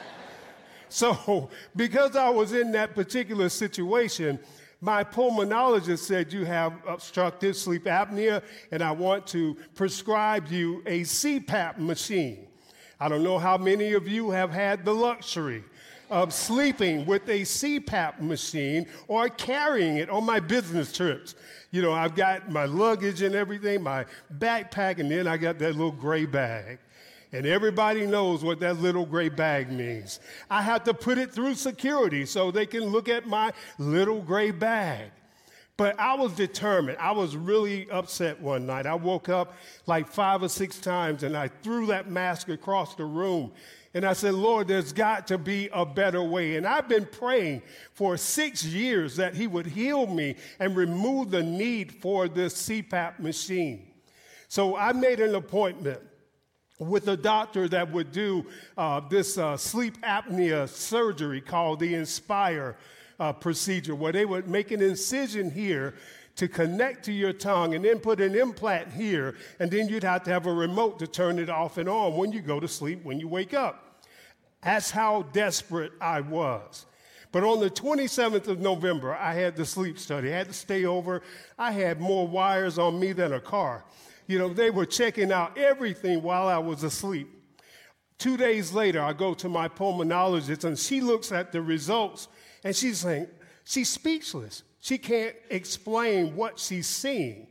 so, 0.90 1.48
because 1.76 2.14
I 2.14 2.28
was 2.28 2.52
in 2.52 2.72
that 2.72 2.94
particular 2.94 3.48
situation, 3.48 4.38
my 4.82 5.02
pulmonologist 5.02 6.00
said, 6.00 6.30
You 6.30 6.44
have 6.44 6.74
obstructive 6.86 7.56
sleep 7.56 7.84
apnea, 7.84 8.42
and 8.70 8.82
I 8.82 8.90
want 8.90 9.26
to 9.28 9.56
prescribe 9.74 10.48
you 10.48 10.82
a 10.84 11.00
CPAP 11.00 11.78
machine. 11.78 12.48
I 13.00 13.08
don't 13.08 13.24
know 13.24 13.38
how 13.38 13.56
many 13.56 13.94
of 13.94 14.06
you 14.06 14.30
have 14.30 14.50
had 14.50 14.84
the 14.84 14.92
luxury 14.92 15.64
of 16.10 16.32
sleeping 16.32 17.06
with 17.06 17.28
a 17.28 17.40
CPAP 17.40 18.20
machine 18.20 18.86
or 19.08 19.28
carrying 19.28 19.96
it 19.96 20.10
on 20.10 20.24
my 20.24 20.40
business 20.40 20.92
trips. 20.92 21.34
You 21.70 21.82
know, 21.82 21.92
I've 21.92 22.14
got 22.14 22.50
my 22.50 22.64
luggage 22.64 23.22
and 23.22 23.34
everything, 23.34 23.82
my 23.82 24.06
backpack, 24.38 24.98
and 24.98 25.10
then 25.10 25.26
I 25.26 25.36
got 25.36 25.58
that 25.58 25.72
little 25.72 25.92
gray 25.92 26.26
bag. 26.26 26.78
And 27.32 27.44
everybody 27.44 28.06
knows 28.06 28.44
what 28.44 28.60
that 28.60 28.78
little 28.78 29.04
gray 29.04 29.28
bag 29.28 29.70
means. 29.70 30.20
I 30.48 30.62
have 30.62 30.84
to 30.84 30.94
put 30.94 31.18
it 31.18 31.32
through 31.32 31.54
security 31.54 32.24
so 32.24 32.50
they 32.50 32.66
can 32.66 32.84
look 32.84 33.08
at 33.08 33.26
my 33.26 33.52
little 33.78 34.22
gray 34.22 34.52
bag. 34.52 35.10
But 35.76 35.98
I 36.00 36.14
was 36.14 36.32
determined. 36.32 36.96
I 36.98 37.10
was 37.12 37.36
really 37.36 37.90
upset 37.90 38.40
one 38.40 38.64
night. 38.64 38.86
I 38.86 38.94
woke 38.94 39.28
up 39.28 39.54
like 39.86 40.08
five 40.08 40.42
or 40.42 40.48
six 40.48 40.78
times 40.78 41.22
and 41.22 41.36
I 41.36 41.48
threw 41.48 41.86
that 41.86 42.10
mask 42.10 42.48
across 42.48 42.94
the 42.94 43.04
room 43.04 43.52
and 43.96 44.04
I 44.04 44.12
said, 44.12 44.34
Lord, 44.34 44.68
there's 44.68 44.92
got 44.92 45.26
to 45.28 45.38
be 45.38 45.70
a 45.72 45.86
better 45.86 46.22
way. 46.22 46.56
And 46.56 46.66
I've 46.66 46.86
been 46.86 47.06
praying 47.06 47.62
for 47.94 48.18
six 48.18 48.62
years 48.62 49.16
that 49.16 49.34
He 49.34 49.46
would 49.46 49.64
heal 49.64 50.06
me 50.06 50.36
and 50.58 50.76
remove 50.76 51.30
the 51.30 51.42
need 51.42 51.92
for 51.92 52.28
this 52.28 52.68
CPAP 52.68 53.18
machine. 53.20 53.90
So 54.48 54.76
I 54.76 54.92
made 54.92 55.18
an 55.18 55.34
appointment 55.34 56.00
with 56.78 57.08
a 57.08 57.16
doctor 57.16 57.68
that 57.68 57.90
would 57.90 58.12
do 58.12 58.44
uh, 58.76 59.00
this 59.08 59.38
uh, 59.38 59.56
sleep 59.56 59.98
apnea 60.02 60.68
surgery 60.68 61.40
called 61.40 61.80
the 61.80 61.94
Inspire 61.94 62.76
uh, 63.18 63.32
procedure, 63.32 63.94
where 63.94 64.12
they 64.12 64.26
would 64.26 64.46
make 64.46 64.72
an 64.72 64.82
incision 64.82 65.50
here 65.50 65.94
to 66.34 66.48
connect 66.48 67.02
to 67.06 67.12
your 67.12 67.32
tongue 67.32 67.74
and 67.74 67.82
then 67.82 67.98
put 67.98 68.20
an 68.20 68.34
implant 68.34 68.92
here, 68.92 69.36
and 69.58 69.70
then 69.70 69.88
you'd 69.88 70.04
have 70.04 70.22
to 70.24 70.30
have 70.30 70.44
a 70.44 70.52
remote 70.52 70.98
to 70.98 71.06
turn 71.06 71.38
it 71.38 71.48
off 71.48 71.78
and 71.78 71.88
on 71.88 72.14
when 72.14 72.30
you 72.30 72.42
go 72.42 72.60
to 72.60 72.68
sleep, 72.68 73.02
when 73.02 73.18
you 73.18 73.26
wake 73.26 73.54
up. 73.54 73.85
That's 74.66 74.90
how 74.90 75.22
desperate 75.32 75.92
I 76.00 76.22
was. 76.22 76.86
But 77.30 77.44
on 77.44 77.60
the 77.60 77.70
27th 77.70 78.48
of 78.48 78.58
November, 78.58 79.14
I 79.14 79.32
had 79.32 79.54
the 79.54 79.64
sleep 79.64 79.96
study. 79.96 80.34
I 80.34 80.38
had 80.38 80.48
to 80.48 80.52
stay 80.52 80.84
over. 80.84 81.22
I 81.56 81.70
had 81.70 82.00
more 82.00 82.26
wires 82.26 82.76
on 82.76 82.98
me 82.98 83.12
than 83.12 83.32
a 83.32 83.38
car. 83.38 83.84
You 84.26 84.40
know, 84.40 84.48
they 84.48 84.70
were 84.70 84.84
checking 84.84 85.30
out 85.30 85.56
everything 85.56 86.20
while 86.20 86.48
I 86.48 86.58
was 86.58 86.82
asleep. 86.82 87.28
Two 88.18 88.36
days 88.36 88.72
later, 88.72 89.00
I 89.00 89.12
go 89.12 89.34
to 89.34 89.48
my 89.48 89.68
pulmonologist 89.68 90.64
and 90.64 90.76
she 90.76 91.00
looks 91.00 91.30
at 91.30 91.52
the 91.52 91.62
results 91.62 92.26
and 92.64 92.74
she's 92.74 92.98
saying, 92.98 93.28
she's 93.62 93.88
speechless. 93.88 94.64
She 94.80 94.98
can't 94.98 95.36
explain 95.48 96.34
what 96.34 96.58
she's 96.58 96.88
seeing. 96.88 97.46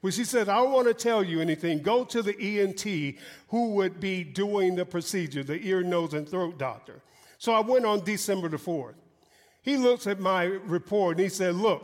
When 0.00 0.12
she 0.12 0.24
said, 0.24 0.48
I 0.48 0.56
don't 0.56 0.72
want 0.72 0.88
to 0.88 0.94
tell 0.94 1.22
you 1.22 1.40
anything, 1.40 1.80
go 1.80 2.04
to 2.04 2.22
the 2.22 2.60
ENT 2.60 3.16
who 3.48 3.72
would 3.74 4.00
be 4.00 4.24
doing 4.24 4.74
the 4.74 4.86
procedure, 4.86 5.42
the 5.42 5.60
ear, 5.66 5.82
nose, 5.82 6.14
and 6.14 6.28
throat 6.28 6.58
doctor. 6.58 7.02
So 7.38 7.52
I 7.52 7.60
went 7.60 7.84
on 7.84 8.04
December 8.04 8.48
the 8.48 8.56
4th. 8.56 8.94
He 9.62 9.76
looks 9.76 10.06
at 10.06 10.18
my 10.18 10.44
report 10.44 11.16
and 11.16 11.24
he 11.24 11.28
said, 11.28 11.54
Look, 11.54 11.82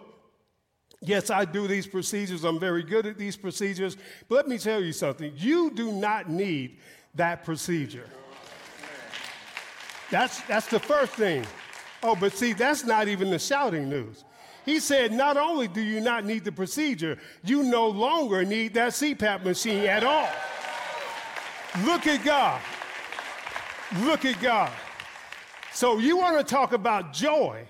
yes, 1.02 1.28
I 1.30 1.44
do 1.44 1.66
these 1.66 1.86
procedures. 1.86 2.44
I'm 2.44 2.58
very 2.58 2.82
good 2.82 3.04
at 3.04 3.18
these 3.18 3.36
procedures. 3.36 3.96
But 4.28 4.36
let 4.36 4.48
me 4.48 4.56
tell 4.58 4.82
you 4.82 4.92
something 4.92 5.32
you 5.36 5.70
do 5.70 5.92
not 5.92 6.30
need 6.30 6.78
that 7.14 7.44
procedure. 7.44 8.08
That's, 10.10 10.40
that's 10.42 10.68
the 10.68 10.80
first 10.80 11.12
thing. 11.12 11.44
Oh, 12.02 12.14
but 12.14 12.32
see, 12.32 12.52
that's 12.52 12.84
not 12.84 13.08
even 13.08 13.30
the 13.30 13.38
shouting 13.38 13.88
news. 13.88 14.24
He 14.66 14.80
said, 14.80 15.12
not 15.12 15.36
only 15.36 15.68
do 15.68 15.80
you 15.80 16.00
not 16.00 16.24
need 16.24 16.44
the 16.44 16.50
procedure, 16.50 17.18
you 17.44 17.62
no 17.62 17.86
longer 17.86 18.44
need 18.44 18.74
that 18.74 18.92
CPAP 18.92 19.44
machine 19.44 19.84
at 19.84 20.02
all. 20.02 20.28
Look 21.84 22.08
at 22.08 22.24
God. 22.24 22.60
Look 24.00 24.24
at 24.24 24.40
God. 24.42 24.72
So 25.72 25.98
you 25.98 26.16
want 26.16 26.36
to 26.38 26.44
talk 26.44 26.72
about 26.72 27.12
joy. 27.12 27.64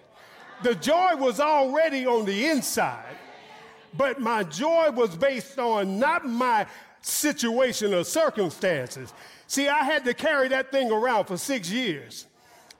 The 0.62 0.74
joy 0.74 1.16
was 1.16 1.38
already 1.38 2.06
on 2.06 2.24
the 2.24 2.46
inside, 2.46 3.16
but 3.94 4.18
my 4.18 4.42
joy 4.44 4.90
was 4.90 5.14
based 5.14 5.58
on 5.58 5.98
not 5.98 6.26
my 6.26 6.66
situation 7.02 7.92
or 7.92 8.04
circumstances. 8.04 9.12
See, 9.48 9.68
I 9.68 9.84
had 9.84 10.04
to 10.06 10.14
carry 10.14 10.48
that 10.48 10.72
thing 10.72 10.90
around 10.90 11.26
for 11.26 11.36
six 11.36 11.70
years. 11.70 12.26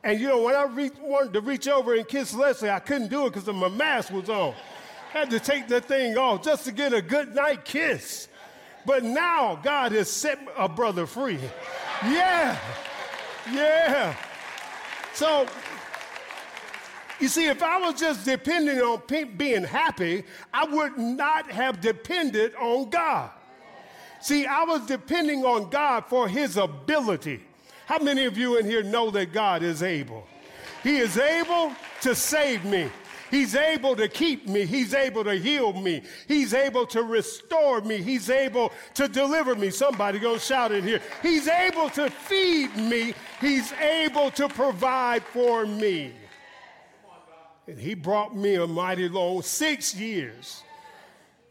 And 0.07 0.21
you 0.21 0.29
know, 0.29 0.41
when 0.41 0.55
I 0.55 0.67
wanted 1.01 1.33
to 1.33 1.41
reach 1.41 1.67
over 1.67 1.93
and 1.93 2.07
kiss 2.07 2.33
Leslie, 2.33 2.71
I 2.71 2.79
couldn't 2.79 3.09
do 3.09 3.27
it 3.27 3.33
because 3.33 3.53
my 3.53 3.69
mask 3.69 4.13
was 4.13 4.31
on. 4.31 4.55
Had 5.11 5.31
to 5.31 5.41
take 5.41 5.67
the 5.67 5.81
thing 5.81 6.17
off 6.17 6.45
just 6.45 6.65
to 6.67 6.71
get 6.71 6.93
a 6.93 7.03
good 7.03 7.35
night 7.35 7.65
kiss. 7.65 8.29
But 8.87 9.03
now 9.03 9.59
God 9.65 9.91
has 9.91 10.09
set 10.09 10.39
a 10.57 10.69
brother 10.69 11.07
free. 11.07 11.41
Yeah, 12.05 12.57
yeah. 13.53 14.15
So, 15.13 15.49
you 17.19 17.27
see, 17.27 17.49
if 17.49 17.61
I 17.61 17.79
was 17.79 17.99
just 17.99 18.25
depending 18.25 18.79
on 18.79 19.03
being 19.37 19.65
happy, 19.65 20.23
I 20.55 20.67
would 20.67 20.97
not 20.99 21.51
have 21.51 21.81
depended 21.81 22.55
on 22.55 22.91
God. 22.91 23.33
See, 24.21 24.47
I 24.47 24.63
was 24.63 24.87
depending 24.87 25.45
on 25.45 25.69
God 25.69 26.05
for 26.07 26.29
his 26.29 26.57
ability. 26.57 27.43
How 27.87 27.99
many 28.00 28.25
of 28.25 28.37
you 28.37 28.59
in 28.59 28.66
here 28.66 28.83
know 28.83 29.11
that 29.12 29.33
God 29.33 29.62
is 29.62 29.83
able? 29.83 30.26
He 30.83 30.99
is 30.99 31.16
able 31.16 31.73
to 32.02 32.14
save 32.14 32.64
me. 32.64 32.90
He's 33.31 33.55
able 33.55 33.97
to 33.97 34.09
keep 34.09 34.49
me. 34.49 34.66
He's 34.66 34.93
able 34.93 35.25
to 35.25 35.35
heal 35.35 35.73
me. 35.73 36.02
He's 36.26 36.52
able 36.52 36.87
to 36.88 37.02
restore 37.02 37.81
me. 37.81 37.99
He's 37.99 38.28
able 38.28 38.73
to 38.95 39.09
deliver 39.09 39.55
me. 39.55 39.71
Somebody 39.71 40.19
gonna 40.19 40.38
shout 40.38 40.73
it 40.73 40.85
here. 40.85 41.00
He's 41.23 41.49
able 41.49 41.88
to 41.90 42.11
feed 42.11 42.76
me. 42.76 43.14
He's 43.40 43.73
able 43.73 44.31
to 44.33 44.49
provide 44.49 45.23
for 45.23 45.64
me. 45.64 46.12
And 47.69 47.78
he 47.78 47.95
brought 47.95 48.37
me 48.37 48.57
a 48.57 48.66
mighty 48.66 49.09
long 49.09 49.43
six 49.43 49.95
years 49.95 50.62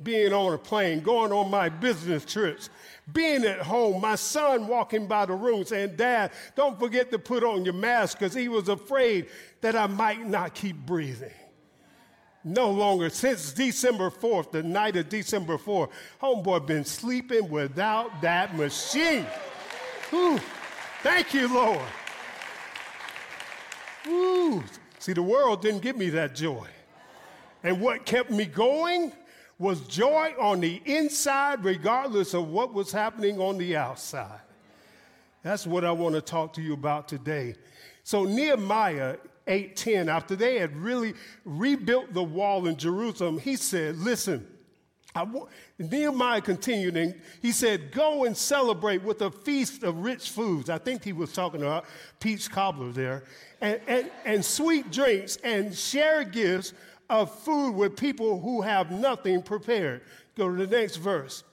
being 0.03 0.33
on 0.33 0.53
a 0.53 0.57
plane, 0.57 1.01
going 1.01 1.31
on 1.31 1.49
my 1.49 1.69
business 1.69 2.25
trips, 2.25 2.69
being 3.13 3.45
at 3.45 3.59
home, 3.59 4.01
my 4.01 4.15
son 4.15 4.67
walking 4.67 5.07
by 5.07 5.25
the 5.25 5.33
room 5.33 5.63
saying, 5.63 5.95
Dad, 5.95 6.31
don't 6.55 6.79
forget 6.79 7.11
to 7.11 7.19
put 7.19 7.43
on 7.43 7.63
your 7.63 7.73
mask 7.73 8.19
because 8.19 8.33
he 8.33 8.47
was 8.47 8.67
afraid 8.67 9.27
that 9.61 9.75
I 9.75 9.87
might 9.87 10.25
not 10.25 10.53
keep 10.53 10.75
breathing. 10.75 11.31
No 12.43 12.69
longer, 12.69 13.09
since 13.09 13.53
December 13.53 14.11
4th, 14.11 14.51
the 14.51 14.61
night 14.61 14.95
of 14.97 15.09
December 15.09 15.57
4th, 15.57 15.89
homeboy 16.21 16.67
been 16.67 16.85
sleeping 16.85 17.49
without 17.49 18.21
that 18.21 18.55
machine. 18.55 19.25
Whew. 20.11 20.39
Thank 21.01 21.33
you, 21.33 21.51
Lord. 21.51 21.81
Woo. 24.07 24.63
See, 24.99 25.13
the 25.13 25.23
world 25.23 25.61
didn't 25.61 25.81
give 25.81 25.97
me 25.97 26.09
that 26.11 26.35
joy. 26.35 26.67
And 27.63 27.81
what 27.81 28.05
kept 28.05 28.29
me 28.29 28.45
going 28.45 29.11
was 29.57 29.81
joy 29.81 30.33
on 30.39 30.59
the 30.59 30.81
inside, 30.85 31.63
regardless 31.63 32.33
of 32.33 32.49
what 32.49 32.73
was 32.73 32.91
happening 32.91 33.39
on 33.39 33.57
the 33.57 33.75
outside. 33.75 34.41
That's 35.43 35.65
what 35.65 35.85
I 35.85 35.91
want 35.91 36.15
to 36.15 36.21
talk 36.21 36.53
to 36.53 36.61
you 36.61 36.73
about 36.73 37.07
today. 37.07 37.55
So 38.03 38.25
Nehemiah 38.25 39.17
8:10, 39.47 40.09
after 40.09 40.35
they 40.35 40.59
had 40.59 40.75
really 40.75 41.13
rebuilt 41.45 42.13
the 42.13 42.23
wall 42.23 42.67
in 42.67 42.77
Jerusalem, 42.77 43.37
he 43.37 43.55
said, 43.55 43.97
"Listen." 43.97 44.47
Nehemiah 45.79 46.41
continued 46.41 46.97
and 46.97 47.15
he 47.41 47.53
said, 47.53 47.93
Go 47.93 48.25
and 48.25 48.35
celebrate 48.35 49.01
with 49.01 49.21
a 49.21 49.31
feast 49.31 49.83
of 49.83 49.99
rich 49.99 50.29
foods. 50.29 50.69
I 50.69 50.77
think 50.77 51.05
he 51.05 51.13
was 51.13 51.31
talking 51.31 51.61
about 51.61 51.85
peach 52.19 52.51
cobbler 52.51 52.91
there, 52.91 53.23
and, 53.61 53.79
and, 53.87 54.11
and 54.25 54.43
sweet 54.43 54.91
drinks, 54.91 55.37
and 55.37 55.73
share 55.73 56.25
gifts 56.25 56.73
of 57.09 57.33
food 57.33 57.71
with 57.71 57.95
people 57.95 58.39
who 58.39 58.61
have 58.61 58.91
nothing 58.91 59.41
prepared. 59.41 60.01
Go 60.35 60.49
to 60.49 60.65
the 60.65 60.75
next 60.75 60.97
verse. 60.97 61.43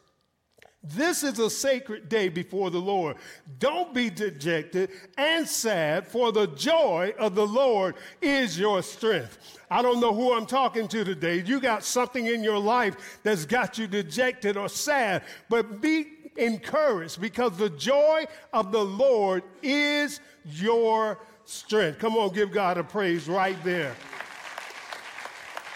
This 0.85 1.23
is 1.23 1.39
a 1.39 1.49
sacred 1.49 2.09
day 2.09 2.29
before 2.29 2.71
the 2.71 2.81
Lord. 2.81 3.17
Don't 3.61 3.95
be 3.95 4.11
dejected 4.11 4.91
and 5.17 5.49
sad, 5.49 6.09
for 6.09 6.33
the 6.33 6.49
joy 6.49 7.15
of 7.21 7.37
the 7.37 7.47
Lord 7.47 7.95
is 8.21 8.59
your 8.59 8.83
strength. 8.83 9.39
I 9.71 9.81
don't 9.81 10.01
know 10.01 10.13
who 10.13 10.35
I'm 10.35 10.45
talking 10.45 10.89
to 10.89 11.05
today. 11.05 11.41
You 11.47 11.61
got 11.61 11.85
something 11.85 12.27
in 12.27 12.43
your 12.43 12.59
life 12.59 13.21
that's 13.23 13.45
got 13.45 13.79
you 13.79 13.87
dejected 13.87 14.57
or 14.57 14.69
sad, 14.69 15.23
but 15.49 15.81
be 15.81 16.09
encouraged 16.37 17.21
because 17.21 17.57
the 17.57 17.71
joy 17.71 18.25
of 18.53 18.73
the 18.73 18.85
Lord 18.85 19.45
is 19.63 20.19
your 20.45 21.21
strength. 21.45 22.01
Come 22.01 22.17
on, 22.17 22.33
give 22.33 22.51
God 22.51 22.77
a 22.77 22.83
praise 22.83 23.29
right 23.29 23.63
there. 23.63 23.95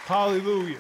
Hallelujah. 0.07 0.79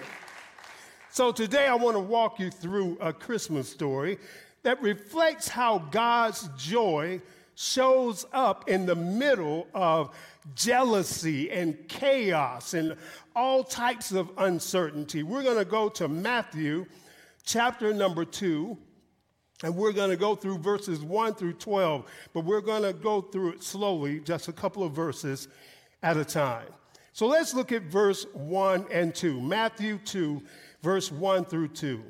So 1.10 1.32
today 1.32 1.66
I 1.66 1.74
want 1.74 1.96
to 1.96 2.00
walk 2.00 2.38
you 2.38 2.48
through 2.48 2.96
a 3.00 3.12
Christmas 3.12 3.68
story 3.68 4.18
that 4.62 4.80
reflects 4.80 5.48
how 5.48 5.78
God's 5.78 6.48
joy 6.56 7.20
shows 7.56 8.24
up 8.32 8.68
in 8.68 8.86
the 8.86 8.94
middle 8.94 9.66
of 9.74 10.14
jealousy 10.54 11.50
and 11.50 11.76
chaos 11.88 12.74
and 12.74 12.94
all 13.34 13.64
types 13.64 14.12
of 14.12 14.30
uncertainty. 14.38 15.24
We're 15.24 15.42
going 15.42 15.58
to 15.58 15.64
go 15.64 15.88
to 15.88 16.06
Matthew 16.06 16.86
chapter 17.44 17.92
number 17.92 18.24
2 18.24 18.78
and 19.64 19.74
we're 19.74 19.90
going 19.90 20.10
to 20.10 20.16
go 20.16 20.36
through 20.36 20.58
verses 20.58 21.00
1 21.00 21.34
through 21.34 21.54
12, 21.54 22.04
but 22.32 22.44
we're 22.44 22.60
going 22.60 22.84
to 22.84 22.92
go 22.92 23.22
through 23.22 23.54
it 23.54 23.64
slowly, 23.64 24.20
just 24.20 24.46
a 24.46 24.52
couple 24.52 24.84
of 24.84 24.92
verses 24.92 25.48
at 26.04 26.16
a 26.16 26.24
time. 26.24 26.68
So 27.16 27.26
let's 27.28 27.54
look 27.54 27.72
at 27.72 27.84
verse 27.84 28.26
1 28.34 28.88
and 28.92 29.14
2. 29.14 29.40
Matthew 29.40 29.96
2, 30.04 30.42
verse 30.82 31.10
1 31.10 31.46
through 31.46 31.68
2. 31.68 32.02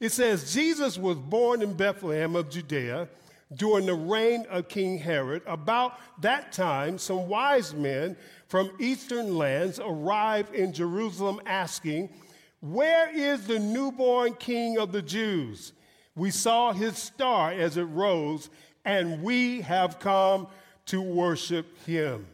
It 0.00 0.12
says, 0.12 0.54
Jesus 0.54 0.96
was 0.96 1.18
born 1.18 1.60
in 1.60 1.74
Bethlehem 1.74 2.34
of 2.34 2.48
Judea 2.48 3.06
during 3.54 3.84
the 3.84 3.92
reign 3.92 4.46
of 4.48 4.68
King 4.68 4.96
Herod. 4.96 5.42
About 5.46 5.98
that 6.22 6.52
time, 6.52 6.96
some 6.96 7.28
wise 7.28 7.74
men 7.74 8.16
from 8.48 8.70
eastern 8.78 9.36
lands 9.36 9.78
arrived 9.78 10.54
in 10.54 10.72
Jerusalem 10.72 11.38
asking, 11.44 12.08
Where 12.62 13.14
is 13.14 13.46
the 13.46 13.58
newborn 13.58 14.36
king 14.36 14.78
of 14.78 14.90
the 14.90 15.02
Jews? 15.02 15.74
We 16.16 16.30
saw 16.30 16.72
his 16.72 16.96
star 16.96 17.52
as 17.52 17.76
it 17.76 17.82
rose, 17.82 18.48
and 18.86 19.22
we 19.22 19.60
have 19.60 19.98
come 19.98 20.46
to 20.86 21.02
worship 21.02 21.66
him. 21.84 22.24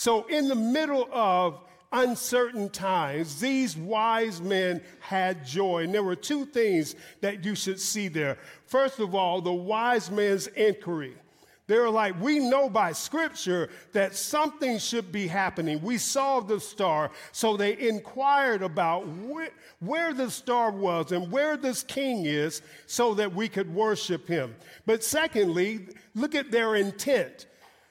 So, 0.00 0.24
in 0.28 0.48
the 0.48 0.54
middle 0.54 1.10
of 1.12 1.60
uncertain 1.92 2.70
times, 2.70 3.38
these 3.38 3.76
wise 3.76 4.40
men 4.40 4.80
had 4.98 5.44
joy. 5.44 5.84
And 5.84 5.92
there 5.92 6.02
were 6.02 6.16
two 6.16 6.46
things 6.46 6.96
that 7.20 7.44
you 7.44 7.54
should 7.54 7.78
see 7.78 8.08
there. 8.08 8.38
First 8.64 8.98
of 8.98 9.14
all, 9.14 9.42
the 9.42 9.52
wise 9.52 10.10
men's 10.10 10.46
inquiry. 10.46 11.18
They 11.66 11.78
were 11.78 11.90
like, 11.90 12.18
we 12.18 12.38
know 12.38 12.70
by 12.70 12.92
scripture 12.92 13.68
that 13.92 14.16
something 14.16 14.78
should 14.78 15.12
be 15.12 15.26
happening. 15.26 15.82
We 15.82 15.98
saw 15.98 16.40
the 16.40 16.60
star. 16.60 17.10
So 17.32 17.58
they 17.58 17.78
inquired 17.78 18.62
about 18.62 19.06
where, 19.06 19.50
where, 19.80 20.14
the 20.14 20.30
star 20.30 20.70
was 20.70 21.12
and 21.12 21.30
where 21.30 21.58
this 21.58 21.82
king 21.82 22.24
is 22.24 22.62
so 22.86 23.12
that 23.16 23.34
we 23.34 23.50
could 23.50 23.74
worship 23.74 24.26
him. 24.26 24.56
But 24.86 25.04
secondly, 25.04 25.88
look 26.14 26.34
at 26.34 26.50
their 26.50 26.76
intent. 26.76 27.48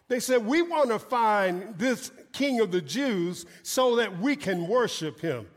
They 0.09 0.19
said, 0.19 0.45
We 0.45 0.61
want 0.61 0.89
to 0.89 0.99
find 0.99 1.77
this 1.77 2.11
king 2.33 2.59
of 2.59 2.71
the 2.71 2.81
Jews 2.81 3.45
so 3.63 3.95
that 3.95 4.19
we 4.19 4.35
can 4.35 4.67
worship 4.67 5.21
him. 5.21 5.47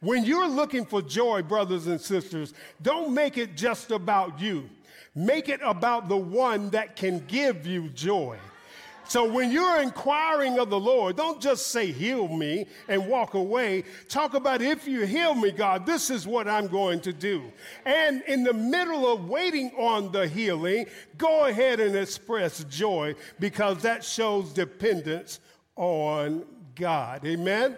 When 0.00 0.24
you're 0.24 0.48
looking 0.48 0.86
for 0.86 1.02
joy, 1.02 1.42
brothers 1.42 1.86
and 1.88 2.00
sisters, 2.00 2.54
don't 2.80 3.12
make 3.12 3.36
it 3.36 3.56
just 3.56 3.90
about 3.90 4.40
you. 4.40 4.70
Make 5.14 5.48
it 5.48 5.60
about 5.64 6.08
the 6.08 6.16
one 6.16 6.70
that 6.70 6.96
can 6.96 7.24
give 7.26 7.66
you 7.66 7.88
joy. 7.88 8.38
So 9.08 9.30
when 9.30 9.52
you're 9.52 9.80
inquiring 9.80 10.58
of 10.58 10.68
the 10.68 10.80
Lord, 10.80 11.16
don't 11.16 11.40
just 11.40 11.68
say, 11.68 11.92
heal 11.92 12.26
me 12.26 12.66
and 12.88 13.06
walk 13.06 13.34
away. 13.34 13.84
Talk 14.08 14.34
about, 14.34 14.62
if 14.62 14.88
you 14.88 15.06
heal 15.06 15.34
me, 15.34 15.52
God, 15.52 15.86
this 15.86 16.10
is 16.10 16.26
what 16.26 16.48
I'm 16.48 16.66
going 16.66 17.00
to 17.00 17.12
do. 17.12 17.52
And 17.84 18.22
in 18.22 18.42
the 18.42 18.52
middle 18.52 19.10
of 19.10 19.28
waiting 19.28 19.70
on 19.78 20.10
the 20.10 20.26
healing, 20.26 20.86
go 21.18 21.46
ahead 21.46 21.78
and 21.78 21.94
express 21.94 22.64
joy 22.64 23.14
because 23.38 23.82
that 23.82 24.02
shows 24.04 24.52
dependence 24.52 25.38
on 25.76 26.44
God. 26.74 27.24
Amen? 27.24 27.64
Amen. 27.64 27.76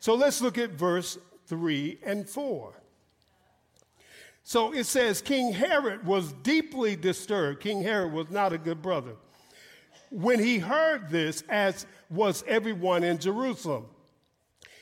So 0.00 0.14
let's 0.14 0.40
look 0.40 0.56
at 0.56 0.70
verse 0.70 1.18
3 1.48 1.98
and 2.02 2.26
4. 2.26 2.72
So 4.42 4.72
it 4.72 4.84
says, 4.84 5.20
King 5.20 5.52
Herod 5.52 6.06
was 6.06 6.32
deeply 6.32 6.96
disturbed. 6.96 7.60
King 7.60 7.82
Herod 7.82 8.12
was 8.12 8.30
not 8.30 8.52
a 8.54 8.58
good 8.58 8.80
brother 8.80 9.16
when 10.14 10.38
he 10.38 10.58
heard 10.58 11.10
this, 11.10 11.42
as 11.48 11.86
was 12.08 12.44
everyone 12.46 13.02
in 13.02 13.18
Jerusalem, 13.18 13.86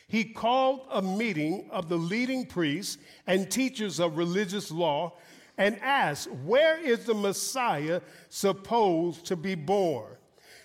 he 0.07 0.25
called 0.25 0.87
a 0.91 1.01
meeting 1.01 1.71
of 1.71 1.89
the 1.89 1.97
leading 1.97 2.45
priests 2.45 2.99
and 3.27 3.51
teachers 3.51 3.99
of 3.99 4.19
religious 4.19 4.71
law 4.71 5.15
and 5.57 5.81
asked, 5.81 6.31
Where 6.31 6.79
is 6.79 7.07
the 7.07 7.15
Messiah 7.15 8.03
supposed 8.29 9.25
to 9.27 9.37
be 9.37 9.55
born? 9.55 10.17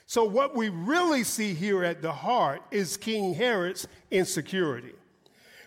So, 0.05 0.25
what 0.25 0.53
we 0.53 0.67
really 0.67 1.24
see 1.24 1.53
here 1.53 1.86
at 1.86 2.01
the 2.01 2.12
heart 2.12 2.62
is 2.69 2.97
King 2.97 3.33
Herod's 3.33 3.88
insecurity. 4.12 4.93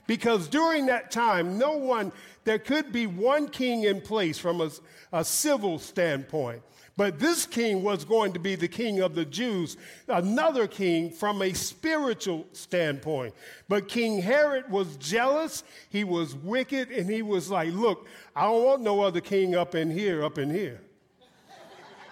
Because 0.07 0.47
during 0.47 0.87
that 0.87 1.11
time, 1.11 1.57
no 1.57 1.73
one, 1.73 2.13
there 2.45 2.59
could 2.59 2.93
be 2.93 3.07
one 3.07 3.49
king 3.49 3.85
in 3.85 4.03
place 4.03 4.39
from 4.39 4.61
a, 4.61 4.71
a 5.13 5.25
civil 5.25 5.79
standpoint. 5.79 6.63
But 7.01 7.19
this 7.19 7.47
king 7.47 7.83
was 7.83 8.05
going 8.05 8.35
to 8.35 8.39
be 8.39 8.57
the 8.57 8.69
king 8.69 9.01
of 9.01 9.15
the 9.15 9.25
Jews, 9.25 9.79
another 10.07 10.67
king 10.67 11.11
from 11.11 11.41
a 11.41 11.55
spiritual 11.55 12.47
standpoint. 12.53 13.35
But 13.71 13.89
King 13.89 14.21
Herod 14.21 14.71
was 14.71 14.99
jealous, 14.99 15.65
he 15.89 16.05
was 16.05 16.35
wicked, 16.35 16.91
and 16.91 17.09
he 17.09 17.23
was 17.23 17.49
like, 17.49 17.73
Look, 17.73 18.07
I 18.37 18.43
don't 18.43 18.65
want 18.65 18.83
no 18.83 19.01
other 19.01 19.23
king 19.23 19.55
up 19.55 19.75
in 19.75 19.91
here, 19.91 20.23
up 20.23 20.37
in 20.37 20.51
here. 20.51 20.83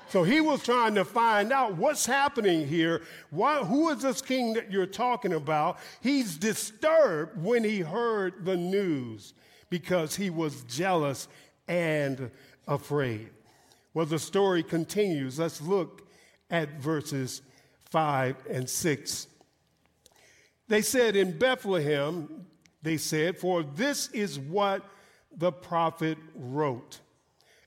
So 0.08 0.22
he 0.22 0.40
was 0.40 0.62
trying 0.62 0.94
to 0.94 1.04
find 1.04 1.52
out 1.52 1.76
what's 1.76 2.06
happening 2.06 2.66
here. 2.66 3.02
Why, 3.28 3.58
who 3.58 3.90
is 3.90 4.00
this 4.00 4.22
king 4.22 4.54
that 4.54 4.72
you're 4.72 4.86
talking 4.86 5.34
about? 5.34 5.80
He's 6.00 6.38
disturbed 6.38 7.36
when 7.44 7.62
he 7.62 7.80
heard 7.80 8.46
the 8.46 8.56
news 8.56 9.34
because 9.68 10.16
he 10.16 10.30
was 10.30 10.62
jealous 10.62 11.28
and 11.68 12.30
afraid. 12.66 13.28
Well, 13.98 14.06
the 14.06 14.20
story 14.20 14.62
continues. 14.62 15.40
Let's 15.40 15.60
look 15.60 16.06
at 16.52 16.80
verses 16.80 17.42
5 17.90 18.36
and 18.48 18.70
6. 18.70 19.26
They 20.68 20.82
said, 20.82 21.16
In 21.16 21.36
Bethlehem, 21.36 22.46
they 22.80 22.96
said, 22.96 23.38
For 23.38 23.64
this 23.64 24.08
is 24.10 24.38
what 24.38 24.84
the 25.36 25.50
prophet 25.50 26.16
wrote. 26.36 27.00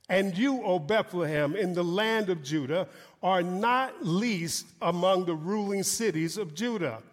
And 0.08 0.38
you, 0.38 0.64
O 0.64 0.80
Bethlehem, 0.80 1.54
in 1.58 1.74
the 1.74 1.84
land 1.84 2.30
of 2.30 2.44
Judah, 2.44 2.88
are 3.22 3.44
not 3.44 4.06
least 4.06 4.68
among 4.82 5.26
the 5.26 5.36
ruling 5.36 5.84
cities 5.84 6.38
of 6.38 6.56
Judah. 6.56 7.04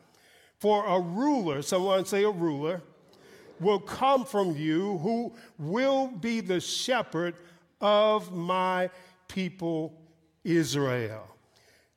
For 0.61 0.87
a 0.87 1.00
ruler, 1.00 1.62
someone 1.62 2.04
say 2.04 2.22
a 2.22 2.31
ruler, 2.31 2.83
will 3.59 3.81
come 3.81 4.24
from 4.24 4.54
you 4.54 4.98
who 4.98 5.35
will 5.59 6.07
be 6.07 6.38
the 6.40 6.61
shepherd 6.61 7.35
of 7.81 8.33
my 8.33 8.90
people 9.28 10.00
Israel. 10.44 11.26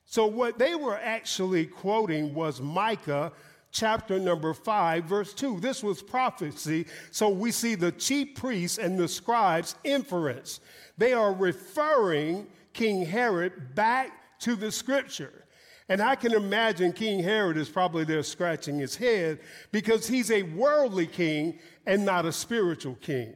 So, 0.04 0.26
what 0.26 0.58
they 0.58 0.74
were 0.74 0.98
actually 0.98 1.66
quoting 1.66 2.34
was 2.34 2.60
Micah 2.60 3.32
chapter 3.70 4.18
number 4.18 4.52
5, 4.52 5.04
verse 5.04 5.32
2. 5.32 5.60
This 5.60 5.82
was 5.82 6.02
prophecy. 6.02 6.86
So, 7.10 7.30
we 7.30 7.50
see 7.50 7.74
the 7.74 7.92
chief 7.92 8.34
priests 8.34 8.78
and 8.78 8.98
the 8.98 9.08
scribes' 9.08 9.74
inference. 9.84 10.60
They 10.98 11.14
are 11.14 11.32
referring 11.32 12.46
King 12.74 13.06
Herod 13.06 13.74
back 13.74 14.12
to 14.40 14.56
the 14.56 14.70
scripture. 14.70 15.42
And 15.88 16.00
I 16.00 16.14
can 16.14 16.32
imagine 16.32 16.92
King 16.92 17.22
Herod 17.22 17.56
is 17.56 17.68
probably 17.68 18.04
there 18.04 18.22
scratching 18.22 18.78
his 18.78 18.96
head 18.96 19.40
because 19.72 20.06
he's 20.06 20.30
a 20.30 20.42
worldly 20.42 21.06
king 21.06 21.58
and 21.86 22.04
not 22.04 22.24
a 22.24 22.32
spiritual 22.32 22.94
king. 22.96 23.34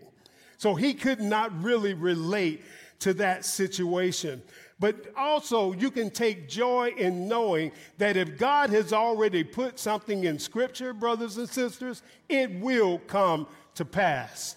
So 0.59 0.75
he 0.75 0.95
could 0.95 1.21
not 1.21 1.63
really 1.63 1.93
relate 1.93 2.65
to 3.01 3.15
that 3.15 3.45
situation. 3.45 4.43
But 4.79 5.07
also, 5.17 5.73
you 5.73 5.91
can 5.91 6.11
take 6.11 6.49
joy 6.49 6.93
in 6.97 7.29
knowing 7.29 7.73
that 7.99 8.17
if 8.17 8.37
God 8.37 8.71
has 8.71 8.93
already 8.93 9.43
put 9.43 9.79
something 9.79 10.25
in 10.25 10.39
Scripture, 10.39 10.93
brothers 10.93 11.39
and 11.39 11.49
sisters, 11.49 12.03
it 12.29 12.51
will 12.61 12.99
come 12.99 13.47
to 13.75 13.85
pass. 13.85 14.57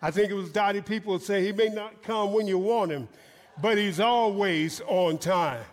I 0.00 0.10
think 0.10 0.30
it 0.30 0.34
was 0.34 0.50
Dottie 0.50 0.80
Peoples 0.80 1.26
say 1.26 1.44
he 1.44 1.52
may 1.52 1.68
not 1.68 2.02
come 2.02 2.32
when 2.32 2.46
you 2.46 2.58
want 2.58 2.90
him, 2.90 3.08
but 3.60 3.76
he's 3.76 4.00
always 4.00 4.80
on 4.86 5.18
time. 5.18 5.64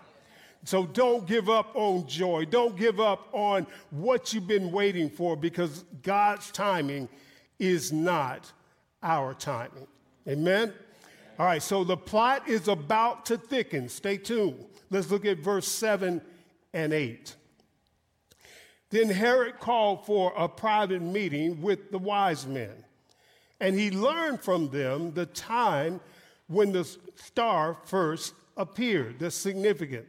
So 0.64 0.86
don't 0.86 1.26
give 1.26 1.50
up 1.50 1.72
on 1.76 2.08
joy. 2.08 2.46
Don't 2.46 2.78
give 2.78 3.00
up 3.00 3.28
on 3.32 3.66
what 3.90 4.34
you've 4.34 4.48
been 4.48 4.72
waiting 4.72 5.10
for 5.10 5.36
because 5.36 5.86
God's 6.04 6.52
timing 6.52 7.10
is 7.58 7.92
not 7.92 8.52
our 9.02 9.34
timing. 9.34 9.88
Amen? 10.28 10.74
All 11.40 11.46
right, 11.46 11.64
so 11.64 11.84
the 11.84 11.98
plot 11.98 12.48
is 12.48 12.68
about 12.68 13.26
to 13.28 13.38
thicken. 13.38 13.90
Stay 13.90 14.18
tuned. 14.18 14.66
Let's 14.90 15.10
look 15.10 15.26
at 15.26 15.40
verse 15.40 15.68
7 15.68 16.22
and 16.74 16.94
8. 16.94 17.36
Then 18.90 19.10
Herod 19.10 19.60
called 19.60 20.06
for 20.06 20.34
a 20.36 20.50
private 20.50 21.02
meeting 21.02 21.62
with 21.62 21.92
the 21.92 21.98
wise 21.98 22.46
men, 22.46 22.84
and 23.62 23.80
he 23.80 23.90
learned 23.90 24.42
from 24.42 24.70
them 24.70 25.14
the 25.14 25.26
time 25.26 26.02
when 26.48 26.74
the 26.74 26.84
star 27.16 27.78
first 27.86 28.34
appeared. 28.58 29.20
That's 29.20 29.36
significant. 29.36 30.06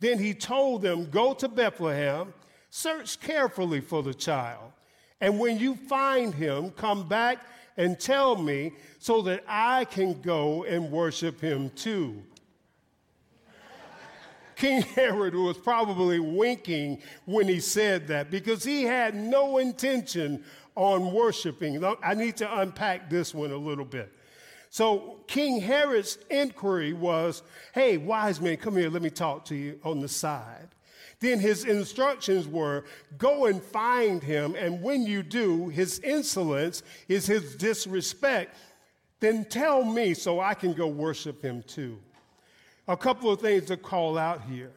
Then 0.00 0.18
he 0.18 0.34
told 0.34 0.82
them, 0.82 1.08
Go 1.10 1.32
to 1.34 1.48
Bethlehem, 1.48 2.34
search 2.70 3.20
carefully 3.20 3.80
for 3.80 4.02
the 4.02 4.14
child, 4.14 4.72
and 5.20 5.38
when 5.38 5.58
you 5.58 5.76
find 5.76 6.34
him, 6.34 6.70
come 6.72 7.08
back 7.08 7.38
and 7.78 7.98
tell 7.98 8.36
me 8.36 8.72
so 8.98 9.22
that 9.22 9.44
I 9.48 9.86
can 9.86 10.20
go 10.20 10.64
and 10.64 10.90
worship 10.90 11.40
him 11.40 11.70
too. 11.70 12.22
King 14.56 14.82
Herod 14.94 15.34
was 15.34 15.56
probably 15.56 16.18
winking 16.18 17.00
when 17.24 17.48
he 17.48 17.60
said 17.60 18.08
that 18.08 18.30
because 18.30 18.64
he 18.64 18.82
had 18.82 19.14
no 19.14 19.58
intention 19.58 20.44
on 20.74 21.12
worshiping. 21.12 21.82
I 22.02 22.14
need 22.14 22.36
to 22.38 22.60
unpack 22.60 23.08
this 23.08 23.32
one 23.32 23.52
a 23.52 23.56
little 23.56 23.84
bit. 23.84 24.12
So, 24.70 25.20
King 25.26 25.62
Herod's 25.62 26.18
inquiry 26.28 26.92
was 26.92 27.42
hey, 27.72 27.96
wise 27.96 28.40
men, 28.40 28.58
come 28.58 28.76
here, 28.76 28.90
let 28.90 29.00
me 29.00 29.08
talk 29.08 29.46
to 29.46 29.54
you 29.54 29.80
on 29.82 30.00
the 30.00 30.08
side. 30.08 30.68
Then 31.20 31.40
his 31.40 31.64
instructions 31.64 32.46
were 32.46 32.84
go 33.16 33.46
and 33.46 33.62
find 33.62 34.22
him, 34.22 34.54
and 34.54 34.82
when 34.82 35.02
you 35.02 35.22
do, 35.22 35.68
his 35.68 35.98
insolence 36.00 36.82
is 37.08 37.26
his 37.26 37.56
disrespect, 37.56 38.56
then 39.20 39.44
tell 39.44 39.84
me 39.84 40.14
so 40.14 40.38
I 40.38 40.54
can 40.54 40.74
go 40.74 40.86
worship 40.86 41.42
him 41.42 41.62
too. 41.64 41.98
A 42.86 42.96
couple 42.96 43.30
of 43.30 43.40
things 43.40 43.66
to 43.66 43.76
call 43.76 44.16
out 44.16 44.42
here. 44.42 44.70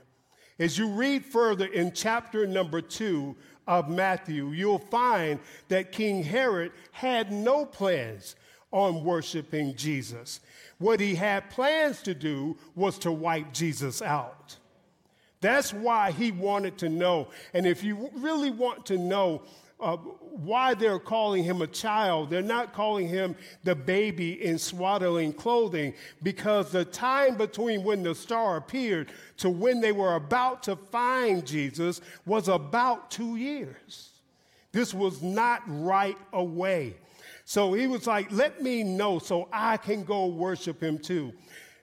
As 0.58 0.78
you 0.78 0.90
read 0.90 1.26
further 1.26 1.68
in 1.68 1.92
chapter 1.92 2.46
number 2.48 2.82
two 2.82 3.36
of 3.68 3.90
Matthew, 3.90 4.50
you'll 4.50 4.80
find 4.80 5.40
that 5.70 5.92
King 5.92 6.24
Herod 6.24 6.72
had 6.92 7.32
no 7.32 7.66
plans 7.66 8.36
on 8.72 9.04
worshiping 9.04 9.76
Jesus. 9.76 10.40
What 10.80 11.00
he 11.00 11.16
had 11.16 11.50
plans 11.50 12.02
to 12.04 12.14
do 12.14 12.58
was 12.76 12.98
to 13.00 13.12
wipe 13.12 13.54
Jesus 13.54 14.02
out. 14.02 14.58
That's 15.42 15.74
why 15.74 16.12
he 16.12 16.32
wanted 16.32 16.78
to 16.80 16.90
know. 16.90 17.28
And 17.54 17.66
if 17.66 17.84
you 17.84 18.10
really 18.16 18.52
want 18.52 18.86
to 18.88 18.98
know 18.98 19.42
uh, 19.80 19.98
why 19.98 20.76
they're 20.76 21.00
calling 21.00 21.44
him 21.44 21.64
a 21.64 21.68
child, 21.68 22.30
they're 22.30 22.44
not 22.44 22.72
calling 22.72 23.08
him 23.08 23.36
the 23.64 23.76
baby 23.76 24.44
in 24.46 24.60
swaddling 24.60 25.34
clothing 25.34 25.96
because 26.22 26.72
the 26.72 26.86
time 26.86 27.36
between 27.36 27.84
when 27.84 28.04
the 28.04 28.14
star 28.14 28.58
appeared 28.58 29.12
to 29.38 29.50
when 29.50 29.82
they 29.82 29.92
were 29.92 30.16
about 30.16 30.62
to 30.64 30.76
find 30.76 31.46
Jesus 31.46 32.00
was 32.28 32.48
about 32.48 33.10
two 33.10 33.36
years. 33.36 34.12
This 34.72 34.94
was 34.94 35.24
not 35.24 35.64
right 35.66 36.18
away. 36.32 36.96
So 37.44 37.74
he 37.74 37.88
was 37.88 38.06
like, 38.06 38.32
let 38.32 38.62
me 38.62 38.84
know 38.84 39.20
so 39.20 39.50
I 39.52 39.78
can 39.78 40.04
go 40.04 40.28
worship 40.28 40.82
him 40.82 41.00
too. 41.00 41.34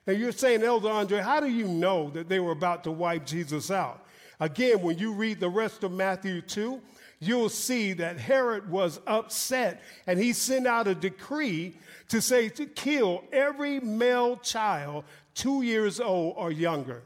Now 0.09 0.15
you're 0.15 0.31
saying, 0.31 0.63
Elder 0.63 0.89
Andre, 0.89 1.19
how 1.19 1.39
do 1.39 1.45
you 1.45 1.67
know 1.67 2.09
that 2.15 2.27
they 2.27 2.39
were 2.39 2.51
about 2.51 2.83
to 2.85 2.91
wipe 2.91 3.27
Jesus 3.27 3.69
out? 3.69 4.07
Again, 4.39 4.81
when 4.81 4.97
you 4.97 5.13
read 5.13 5.39
the 5.39 5.49
rest 5.49 5.83
of 5.83 5.91
Matthew 5.91 6.41
2, 6.41 6.81
you'll 7.19 7.47
see 7.47 7.93
that 7.93 8.17
Herod 8.17 8.71
was 8.71 8.99
upset 9.05 9.83
and 10.07 10.17
he 10.17 10.33
sent 10.33 10.65
out 10.65 10.87
a 10.87 10.95
decree 10.95 11.75
to 12.07 12.21
say 12.21 12.49
to 12.49 12.65
kill 12.65 13.23
every 13.31 13.79
male 13.81 14.37
child 14.37 15.03
two 15.35 15.61
years 15.61 15.99
old 15.99 16.33
or 16.37 16.51
younger 16.51 17.03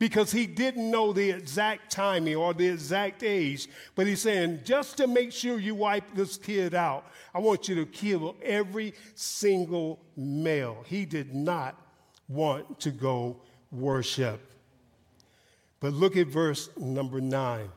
because 0.00 0.32
he 0.32 0.48
didn't 0.48 0.90
know 0.90 1.12
the 1.12 1.30
exact 1.30 1.92
timing 1.92 2.34
or 2.34 2.52
the 2.52 2.66
exact 2.66 3.22
age. 3.22 3.68
But 3.94 4.08
he's 4.08 4.22
saying, 4.22 4.62
just 4.64 4.96
to 4.96 5.06
make 5.06 5.30
sure 5.30 5.60
you 5.60 5.76
wipe 5.76 6.16
this 6.16 6.36
kid 6.36 6.74
out, 6.74 7.06
I 7.32 7.38
want 7.38 7.68
you 7.68 7.76
to 7.76 7.86
kill 7.86 8.34
every 8.42 8.92
single 9.14 10.00
male. 10.16 10.84
He 10.84 11.04
did 11.04 11.32
not 11.32 11.83
want 12.28 12.80
to 12.80 12.90
go 12.90 13.36
worship. 13.70 14.40
But 15.80 15.92
look 15.92 16.16
at 16.16 16.28
verse 16.28 16.70
number 16.76 17.20
nine. 17.20 17.70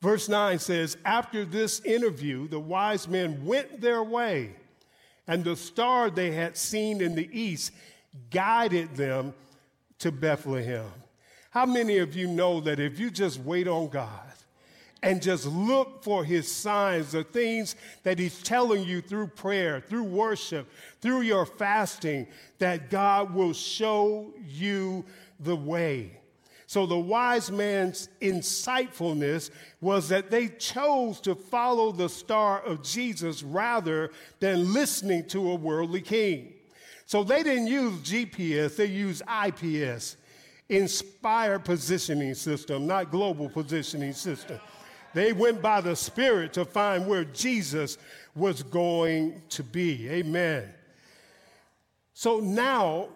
Verse 0.00 0.28
9 0.28 0.58
says, 0.58 0.96
After 1.04 1.44
this 1.44 1.80
interview, 1.80 2.48
the 2.48 2.58
wise 2.58 3.06
men 3.06 3.44
went 3.46 3.80
their 3.80 4.02
way, 4.02 4.56
and 5.28 5.44
the 5.44 5.54
star 5.54 6.10
they 6.10 6.32
had 6.32 6.56
seen 6.56 7.00
in 7.00 7.14
the 7.14 7.30
east 7.32 7.70
guided 8.30 8.96
them 8.96 9.32
to 10.00 10.10
Bethlehem. 10.10 10.90
How 11.50 11.66
many 11.66 11.98
of 11.98 12.16
you 12.16 12.26
know 12.26 12.60
that 12.62 12.80
if 12.80 12.98
you 12.98 13.10
just 13.10 13.38
wait 13.38 13.68
on 13.68 13.88
God 13.88 14.31
and 15.02 15.20
just 15.20 15.46
look 15.46 16.04
for 16.04 16.24
his 16.24 16.50
signs, 16.50 17.12
the 17.12 17.24
things 17.24 17.74
that 18.04 18.18
he's 18.18 18.40
telling 18.42 18.84
you 18.84 19.00
through 19.00 19.26
prayer, 19.26 19.80
through 19.80 20.04
worship, 20.04 20.70
through 21.00 21.22
your 21.22 21.44
fasting, 21.44 22.26
that 22.58 22.88
God 22.88 23.34
will 23.34 23.52
show 23.52 24.32
you 24.46 25.04
the 25.40 25.56
way? 25.56 26.18
So 26.66 26.86
the 26.86 26.98
wise 26.98 27.50
man's 27.50 28.08
insightfulness 28.22 29.50
was 29.82 30.08
that 30.08 30.30
they 30.30 30.48
chose 30.48 31.20
to 31.20 31.34
follow 31.34 31.92
the 31.92 32.08
star 32.08 32.62
of 32.62 32.82
Jesus 32.82 33.42
rather 33.42 34.10
than 34.40 34.72
listening 34.72 35.26
to 35.28 35.50
a 35.50 35.54
worldly 35.54 36.00
king. 36.00 36.54
So 37.04 37.24
they 37.24 37.42
didn't 37.42 37.66
use 37.66 37.92
GPS, 37.98 38.76
they 38.76 38.86
used 38.86 39.22
IPS, 39.46 40.16
Inspired 40.70 41.64
Positioning 41.64 42.34
System, 42.34 42.86
not 42.86 43.10
Global 43.10 43.50
Positioning 43.50 44.14
System. 44.14 44.58
They 45.14 45.32
went 45.32 45.60
by 45.60 45.80
the 45.80 45.96
Spirit 45.96 46.52
to 46.54 46.64
find 46.64 47.06
where 47.06 47.24
Jesus 47.24 47.98
was 48.34 48.62
going 48.62 49.42
to 49.50 49.62
be. 49.62 50.08
Amen. 50.08 50.72
So 52.14 52.40
now, 52.40 53.08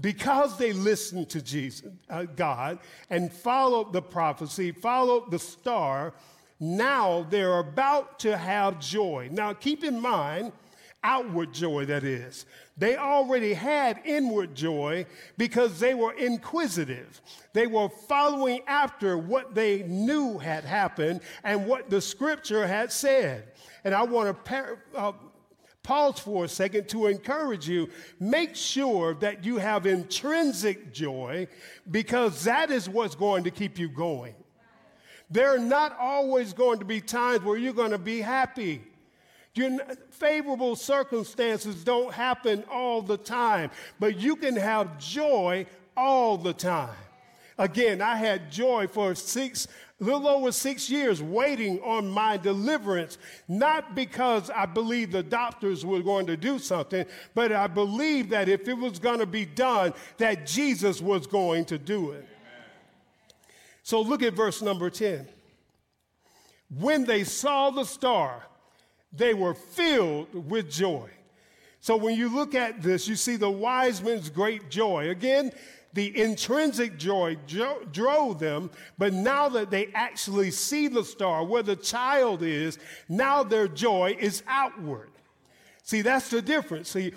because 0.00 0.56
they 0.56 0.72
listened 0.72 1.28
to 1.30 1.42
Jesus, 1.42 1.90
uh, 2.08 2.24
God, 2.24 2.78
and 3.10 3.32
followed 3.32 3.92
the 3.92 4.02
prophecy, 4.02 4.72
followed 4.72 5.30
the 5.30 5.38
star, 5.38 6.14
now 6.58 7.26
they're 7.28 7.58
about 7.58 8.18
to 8.20 8.36
have 8.36 8.78
joy. 8.78 9.28
Now, 9.32 9.52
keep 9.52 9.84
in 9.84 10.00
mind, 10.00 10.52
outward 11.04 11.52
joy, 11.52 11.84
that 11.86 12.04
is. 12.04 12.46
They 12.76 12.96
already 12.96 13.54
had 13.54 14.00
inward 14.04 14.54
joy 14.54 15.06
because 15.36 15.78
they 15.78 15.94
were 15.94 16.12
inquisitive. 16.12 17.20
They 17.52 17.66
were 17.66 17.88
following 17.88 18.62
after 18.66 19.18
what 19.18 19.54
they 19.54 19.82
knew 19.82 20.38
had 20.38 20.64
happened 20.64 21.20
and 21.44 21.66
what 21.66 21.90
the 21.90 22.00
scripture 22.00 22.66
had 22.66 22.90
said. 22.90 23.52
And 23.84 23.94
I 23.94 24.04
want 24.04 24.28
to 24.28 24.34
par- 24.34 24.78
uh, 24.94 25.12
pause 25.82 26.18
for 26.18 26.44
a 26.44 26.48
second 26.48 26.88
to 26.90 27.06
encourage 27.06 27.68
you 27.68 27.88
make 28.20 28.54
sure 28.54 29.14
that 29.14 29.44
you 29.44 29.58
have 29.58 29.86
intrinsic 29.86 30.92
joy 30.92 31.48
because 31.90 32.44
that 32.44 32.70
is 32.70 32.88
what's 32.88 33.14
going 33.14 33.44
to 33.44 33.50
keep 33.50 33.78
you 33.78 33.88
going. 33.88 34.34
There 35.30 35.54
are 35.54 35.58
not 35.58 35.96
always 35.98 36.52
going 36.52 36.78
to 36.78 36.84
be 36.84 37.00
times 37.00 37.42
where 37.42 37.56
you're 37.56 37.72
going 37.72 37.92
to 37.92 37.98
be 37.98 38.20
happy. 38.20 38.82
Your 39.54 39.78
favorable 40.10 40.76
circumstances 40.76 41.84
don't 41.84 42.12
happen 42.12 42.64
all 42.70 43.02
the 43.02 43.18
time, 43.18 43.70
but 44.00 44.18
you 44.18 44.36
can 44.36 44.56
have 44.56 44.98
joy 44.98 45.66
all 45.94 46.38
the 46.38 46.54
time. 46.54 46.96
Again, 47.58 48.00
I 48.00 48.16
had 48.16 48.50
joy 48.50 48.86
for 48.86 49.14
six, 49.14 49.68
little 50.00 50.26
over 50.26 50.50
six 50.52 50.88
years 50.88 51.22
waiting 51.22 51.80
on 51.80 52.08
my 52.08 52.38
deliverance, 52.38 53.18
not 53.46 53.94
because 53.94 54.48
I 54.48 54.64
believed 54.64 55.12
the 55.12 55.22
doctors 55.22 55.84
were 55.84 56.00
going 56.00 56.26
to 56.28 56.36
do 56.36 56.58
something, 56.58 57.04
but 57.34 57.52
I 57.52 57.66
believed 57.66 58.30
that 58.30 58.48
if 58.48 58.68
it 58.68 58.76
was 58.76 58.98
going 58.98 59.18
to 59.18 59.26
be 59.26 59.44
done, 59.44 59.92
that 60.16 60.46
Jesus 60.46 61.02
was 61.02 61.26
going 61.26 61.66
to 61.66 61.76
do 61.76 62.12
it. 62.12 62.26
So 63.82 64.00
look 64.00 64.22
at 64.22 64.32
verse 64.32 64.62
number 64.62 64.88
10. 64.88 65.28
When 66.78 67.04
they 67.04 67.24
saw 67.24 67.68
the 67.68 67.84
star, 67.84 68.46
they 69.12 69.34
were 69.34 69.54
filled 69.54 70.48
with 70.48 70.70
joy. 70.70 71.08
So 71.80 71.96
when 71.96 72.16
you 72.16 72.32
look 72.32 72.54
at 72.54 72.80
this, 72.80 73.08
you 73.08 73.16
see 73.16 73.36
the 73.36 73.50
wise 73.50 74.02
men's 74.02 74.30
great 74.30 74.70
joy. 74.70 75.10
Again, 75.10 75.52
the 75.94 76.16
intrinsic 76.18 76.96
joy 76.96 77.36
jo- 77.46 77.82
drove 77.92 78.38
them, 78.38 78.70
but 78.98 79.12
now 79.12 79.48
that 79.50 79.70
they 79.70 79.88
actually 79.94 80.50
see 80.50 80.88
the 80.88 81.04
star, 81.04 81.44
where 81.44 81.62
the 81.62 81.76
child 81.76 82.42
is, 82.42 82.78
now 83.08 83.42
their 83.42 83.68
joy 83.68 84.16
is 84.18 84.42
outward. 84.46 85.10
See, 85.82 86.00
that's 86.00 86.30
the 86.30 86.40
difference. 86.40 86.90
See, 86.90 87.12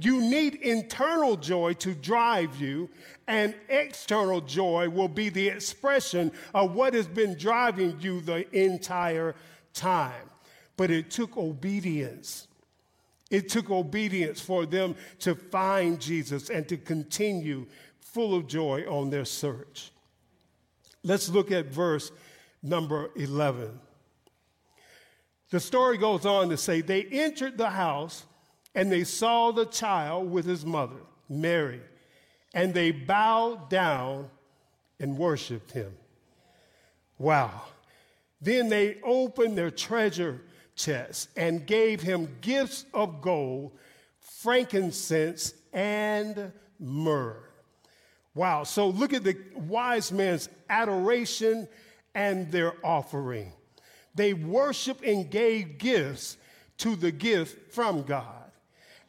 you 0.00 0.20
need 0.20 0.54
internal 0.54 1.36
joy 1.36 1.74
to 1.74 1.92
drive 1.94 2.56
you, 2.60 2.88
and 3.26 3.54
external 3.68 4.40
joy 4.40 4.88
will 4.88 5.08
be 5.08 5.28
the 5.28 5.48
expression 5.48 6.30
of 6.54 6.72
what 6.74 6.94
has 6.94 7.08
been 7.08 7.36
driving 7.36 7.96
you 8.00 8.20
the 8.20 8.48
entire 8.56 9.34
time 9.74 10.30
but 10.76 10.90
it 10.90 11.10
took 11.10 11.36
obedience. 11.36 12.48
It 13.30 13.48
took 13.48 13.70
obedience 13.70 14.40
for 14.40 14.66
them 14.66 14.94
to 15.20 15.34
find 15.34 16.00
Jesus 16.00 16.50
and 16.50 16.68
to 16.68 16.76
continue 16.76 17.66
full 18.00 18.34
of 18.34 18.46
joy 18.46 18.84
on 18.88 19.10
their 19.10 19.24
search. 19.24 19.90
Let's 21.02 21.28
look 21.28 21.50
at 21.50 21.66
verse 21.66 22.12
number 22.62 23.10
11. 23.16 23.78
The 25.50 25.60
story 25.60 25.98
goes 25.98 26.24
on 26.26 26.48
to 26.48 26.56
say 26.56 26.80
they 26.80 27.04
entered 27.04 27.58
the 27.58 27.70
house 27.70 28.24
and 28.74 28.90
they 28.90 29.04
saw 29.04 29.52
the 29.52 29.66
child 29.66 30.30
with 30.30 30.46
his 30.46 30.64
mother, 30.64 30.96
Mary, 31.28 31.80
and 32.54 32.74
they 32.74 32.90
bowed 32.90 33.70
down 33.70 34.30
and 34.98 35.16
worshiped 35.16 35.70
him. 35.72 35.92
Wow. 37.18 37.62
Then 38.40 38.68
they 38.68 38.98
opened 39.04 39.56
their 39.56 39.70
treasure 39.70 40.40
chest 40.76 41.28
and 41.36 41.66
gave 41.66 42.00
him 42.00 42.36
gifts 42.40 42.86
of 42.92 43.20
gold, 43.20 43.72
frankincense, 44.20 45.54
and 45.72 46.52
myrrh. 46.78 47.42
Wow. 48.34 48.64
So 48.64 48.88
look 48.88 49.12
at 49.12 49.24
the 49.24 49.36
wise 49.54 50.10
men's 50.10 50.48
adoration 50.68 51.68
and 52.14 52.50
their 52.50 52.74
offering. 52.84 53.52
They 54.14 54.34
worshiped 54.34 55.04
and 55.04 55.30
gave 55.30 55.78
gifts 55.78 56.36
to 56.78 56.96
the 56.96 57.12
gift 57.12 57.72
from 57.72 58.02
God. 58.02 58.44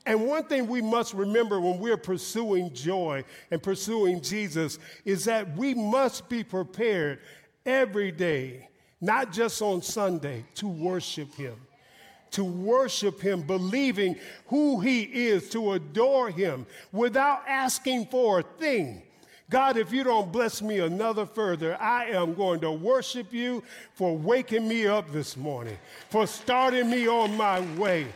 And 0.05 0.27
one 0.27 0.43
thing 0.43 0.67
we 0.67 0.81
must 0.81 1.15
remember 1.15 1.59
when 1.59 1.79
we're 1.79 1.97
pursuing 1.97 2.71
joy 2.73 3.23
and 3.49 3.61
pursuing 3.61 4.21
Jesus 4.21 4.77
is 5.03 5.25
that 5.25 5.57
we 5.57 5.73
must 5.73 6.29
be 6.29 6.43
prepared 6.43 7.19
every 7.65 8.11
day 8.11 8.69
not 9.05 9.31
just 9.31 9.61
on 9.61 9.81
Sunday, 9.81 10.43
to 10.55 10.67
worship 10.67 11.33
Him. 11.35 11.55
To 12.31 12.43
worship 12.43 13.21
Him, 13.21 13.43
believing 13.43 14.17
who 14.47 14.79
He 14.79 15.03
is, 15.03 15.49
to 15.51 15.73
adore 15.73 16.29
Him 16.29 16.65
without 16.91 17.43
asking 17.47 18.07
for 18.07 18.39
a 18.39 18.43
thing. 18.43 19.03
God, 19.49 19.77
if 19.77 19.93
you 19.93 20.03
don't 20.03 20.31
bless 20.31 20.61
me 20.61 20.79
another 20.79 21.25
further, 21.25 21.79
I 21.79 22.05
am 22.05 22.33
going 22.33 22.61
to 22.61 22.71
worship 22.71 23.31
you 23.31 23.63
for 23.93 24.17
waking 24.17 24.67
me 24.67 24.87
up 24.87 25.11
this 25.11 25.37
morning, 25.37 25.77
for 26.09 26.25
starting 26.25 26.89
me 26.89 27.07
on 27.07 27.37
my 27.37 27.59
way, 27.75 28.07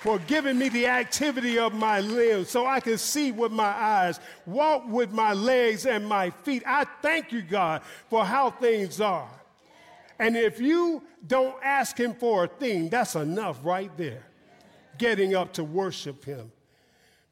for 0.00 0.18
giving 0.18 0.58
me 0.58 0.68
the 0.68 0.88
activity 0.88 1.60
of 1.60 1.72
my 1.74 2.00
limbs 2.00 2.50
so 2.50 2.66
I 2.66 2.80
can 2.80 2.98
see 2.98 3.30
with 3.30 3.52
my 3.52 3.64
eyes, 3.64 4.18
walk 4.46 4.82
with 4.88 5.12
my 5.12 5.32
legs 5.32 5.86
and 5.86 6.04
my 6.04 6.30
feet. 6.30 6.64
I 6.66 6.84
thank 7.00 7.30
you, 7.30 7.42
God, 7.42 7.82
for 8.10 8.24
how 8.24 8.50
things 8.50 9.00
are. 9.00 9.30
And 10.24 10.38
if 10.38 10.58
you 10.58 11.02
don't 11.26 11.54
ask 11.62 12.00
him 12.00 12.14
for 12.14 12.44
a 12.44 12.48
thing, 12.48 12.88
that's 12.88 13.14
enough 13.14 13.58
right 13.62 13.94
there. 13.98 14.22
Getting 14.96 15.34
up 15.34 15.52
to 15.52 15.64
worship 15.64 16.24
him. 16.24 16.50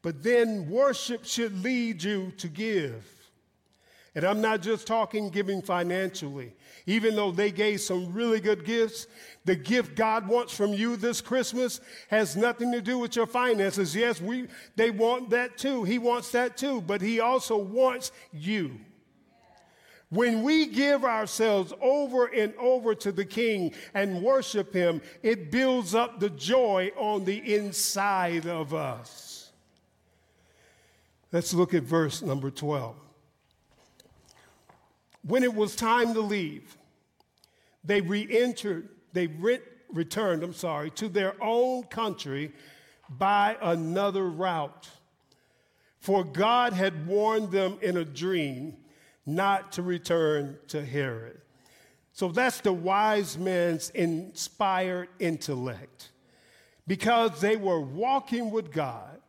But 0.03 0.21
then 0.21 0.69
worship 0.69 1.25
should 1.25 1.63
lead 1.63 2.03
you 2.03 2.31
to 2.37 2.47
give. 2.47 3.03
And 4.13 4.23
I'm 4.23 4.41
not 4.41 4.61
just 4.61 4.85
talking 4.85 5.31
giving 5.31 5.63
financially. 5.63 6.53
Even 6.85 7.15
though 7.15 7.31
they 7.31 7.49
gave 7.49 7.81
some 7.81 8.13
really 8.13 8.39
good 8.39 8.63
gifts, 8.63 9.07
the 9.43 9.55
gift 9.55 9.95
God 9.95 10.27
wants 10.27 10.55
from 10.55 10.71
you 10.71 10.95
this 10.95 11.19
Christmas 11.19 11.81
has 12.09 12.35
nothing 12.35 12.71
to 12.73 12.79
do 12.79 12.99
with 12.99 13.15
your 13.15 13.25
finances. 13.25 13.95
Yes, 13.95 14.21
we, 14.21 14.47
they 14.75 14.91
want 14.91 15.31
that 15.31 15.57
too. 15.57 15.83
He 15.83 15.97
wants 15.97 16.29
that 16.33 16.57
too, 16.57 16.79
but 16.81 17.01
He 17.01 17.19
also 17.19 17.57
wants 17.57 18.11
you. 18.31 18.79
When 20.13 20.43
we 20.43 20.67
give 20.67 21.03
ourselves 21.03 21.73
over 21.81 22.27
and 22.27 22.53
over 22.59 22.93
to 22.93 23.11
the 23.11 23.25
King 23.25 23.73
and 23.95 24.21
worship 24.21 24.71
Him, 24.71 25.01
it 25.23 25.49
builds 25.49 25.95
up 25.95 26.19
the 26.19 26.29
joy 26.29 26.91
on 26.95 27.25
the 27.25 27.55
inside 27.55 28.45
of 28.45 28.75
us. 28.75 29.51
Let's 31.31 31.51
look 31.51 31.73
at 31.73 31.81
verse 31.81 32.21
number 32.21 32.51
12. 32.51 32.95
When 35.23 35.41
it 35.41 35.55
was 35.55 35.75
time 35.75 36.13
to 36.13 36.21
leave, 36.21 36.77
they 37.83 38.01
re 38.01 38.27
entered, 38.29 38.89
they 39.13 39.25
re- 39.25 39.61
returned, 39.91 40.43
I'm 40.43 40.53
sorry, 40.53 40.91
to 40.91 41.09
their 41.09 41.33
own 41.41 41.85
country 41.85 42.51
by 43.09 43.57
another 43.59 44.29
route. 44.29 44.89
For 46.01 46.23
God 46.23 46.73
had 46.73 47.07
warned 47.07 47.49
them 47.49 47.79
in 47.81 47.97
a 47.97 48.05
dream 48.05 48.77
not 49.25 49.71
to 49.73 49.81
return 49.81 50.57
to 50.67 50.83
Herod. 50.83 51.39
So 52.11 52.29
that's 52.29 52.61
the 52.61 52.73
wise 52.73 53.37
men's 53.37 53.89
inspired 53.91 55.09
intellect. 55.19 56.11
Because 56.85 57.39
they 57.39 57.55
were 57.55 57.79
walking 57.79 58.51
with 58.51 58.71
God, 58.71 59.19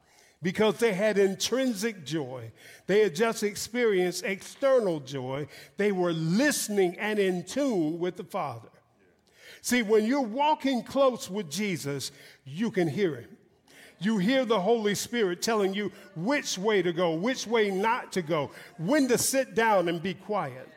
because 0.42 0.76
they 0.78 0.92
had 0.92 1.16
intrinsic 1.16 2.04
joy, 2.04 2.50
they 2.86 3.00
had 3.00 3.14
just 3.14 3.42
experienced 3.42 4.24
external 4.24 5.00
joy, 5.00 5.46
they 5.76 5.92
were 5.92 6.12
listening 6.12 6.98
and 6.98 7.18
in 7.18 7.44
tune 7.44 7.98
with 7.98 8.16
the 8.16 8.24
Father. 8.24 8.68
See, 9.62 9.82
when 9.82 10.04
you're 10.04 10.20
walking 10.20 10.82
close 10.82 11.30
with 11.30 11.50
Jesus, 11.50 12.12
you 12.44 12.70
can 12.70 12.88
hear 12.88 13.16
him 13.16 13.36
you 14.04 14.18
hear 14.18 14.44
the 14.44 14.60
Holy 14.60 14.94
Spirit 14.94 15.42
telling 15.42 15.74
you 15.74 15.90
which 16.16 16.58
way 16.58 16.82
to 16.82 16.92
go, 16.92 17.14
which 17.14 17.46
way 17.46 17.70
not 17.70 18.12
to 18.12 18.22
go, 18.22 18.50
when 18.78 19.08
to 19.08 19.18
sit 19.18 19.54
down 19.54 19.88
and 19.88 20.02
be 20.02 20.14
quiet. 20.14 20.68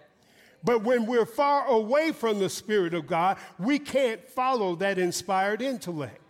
But 0.64 0.84
when 0.84 1.06
we're 1.06 1.26
far 1.26 1.68
away 1.68 2.12
from 2.12 2.40
the 2.40 2.50
Spirit 2.50 2.94
of 2.94 3.08
God, 3.08 3.38
we 3.60 3.80
can't 3.80 4.28
follow 4.30 4.76
that 4.76 4.98
inspired 4.98 5.62
intellect. 5.62 6.22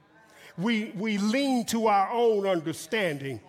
We, 0.58 0.92
we 0.96 1.18
lean 1.18 1.66
to 1.68 1.88
our 1.88 2.12
own 2.12 2.46
understanding. 2.46 3.40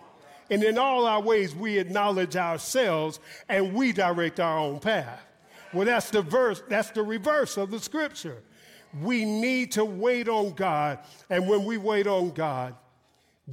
And 0.49 0.63
in 0.63 0.77
all 0.77 1.05
our 1.05 1.21
ways, 1.21 1.55
we 1.55 1.77
acknowledge 1.77 2.35
ourselves 2.35 3.19
and 3.47 3.73
we 3.73 3.91
direct 3.91 4.39
our 4.39 4.57
own 4.57 4.79
path. 4.79 5.21
Well, 5.73 5.85
that's 5.85 6.09
the 6.09 6.21
verse, 6.21 6.63
that's 6.67 6.91
the 6.91 7.03
reverse 7.03 7.57
of 7.57 7.69
the 7.69 7.79
scripture. 7.79 8.41
We 9.01 9.25
need 9.25 9.73
to 9.73 9.85
wait 9.85 10.27
on 10.27 10.53
God. 10.53 10.99
And 11.29 11.47
when 11.47 11.65
we 11.65 11.77
wait 11.77 12.07
on 12.07 12.31
God, 12.31 12.75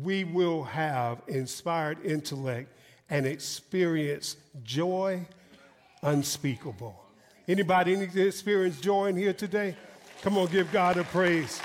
we 0.03 0.25
will 0.25 0.65
have 0.65 1.23
inspired 1.27 2.05
intellect 2.05 2.71
and 3.09 3.27
experience 3.27 4.37
joy 4.63 5.27
unspeakable. 6.03 7.03
Anybody 7.49 7.97
need 7.97 8.13
to 8.13 8.27
experience 8.27 8.81
joy 8.81 9.07
in 9.07 9.17
here 9.17 9.33
today? 9.33 9.77
Come 10.23 10.37
on, 10.39 10.47
give 10.49 10.71
God 10.73 10.97
a 10.97 11.05
praise. 11.05 11.61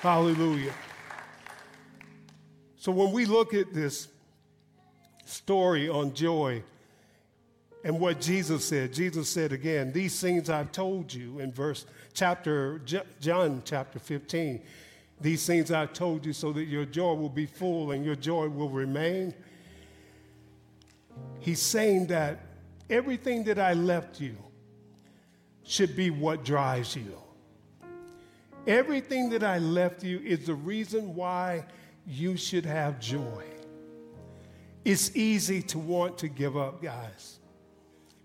Hallelujah. 0.00 0.72
So 2.76 2.92
when 2.92 3.12
we 3.12 3.26
look 3.26 3.52
at 3.52 3.74
this 3.74 4.08
story 5.26 5.88
on 5.88 6.14
joy 6.14 6.62
and 7.84 7.98
what 7.98 8.20
Jesus 8.20 8.64
said, 8.64 8.92
Jesus 8.94 9.28
said 9.28 9.52
again, 9.52 9.92
these 9.92 10.18
things 10.18 10.48
I've 10.48 10.72
told 10.72 11.12
you 11.12 11.40
in 11.40 11.52
verse 11.52 11.84
chapter 12.14 12.80
John 13.20 13.62
chapter 13.64 13.98
15. 13.98 14.62
These 15.20 15.46
things 15.46 15.70
I've 15.70 15.92
told 15.92 16.24
you 16.24 16.32
so 16.32 16.52
that 16.52 16.64
your 16.64 16.86
joy 16.86 17.12
will 17.12 17.28
be 17.28 17.46
full 17.46 17.90
and 17.92 18.04
your 18.04 18.16
joy 18.16 18.48
will 18.48 18.70
remain. 18.70 19.34
He's 21.40 21.60
saying 21.60 22.06
that 22.06 22.40
everything 22.88 23.44
that 23.44 23.58
I 23.58 23.74
left 23.74 24.20
you 24.20 24.36
should 25.62 25.94
be 25.94 26.10
what 26.10 26.44
drives 26.44 26.96
you. 26.96 27.16
Everything 28.66 29.30
that 29.30 29.42
I 29.42 29.58
left 29.58 30.02
you 30.02 30.20
is 30.20 30.46
the 30.46 30.54
reason 30.54 31.14
why 31.14 31.64
you 32.06 32.36
should 32.36 32.64
have 32.64 32.98
joy. 32.98 33.44
It's 34.84 35.14
easy 35.14 35.62
to 35.64 35.78
want 35.78 36.18
to 36.18 36.28
give 36.28 36.56
up, 36.56 36.82
guys. 36.82 37.38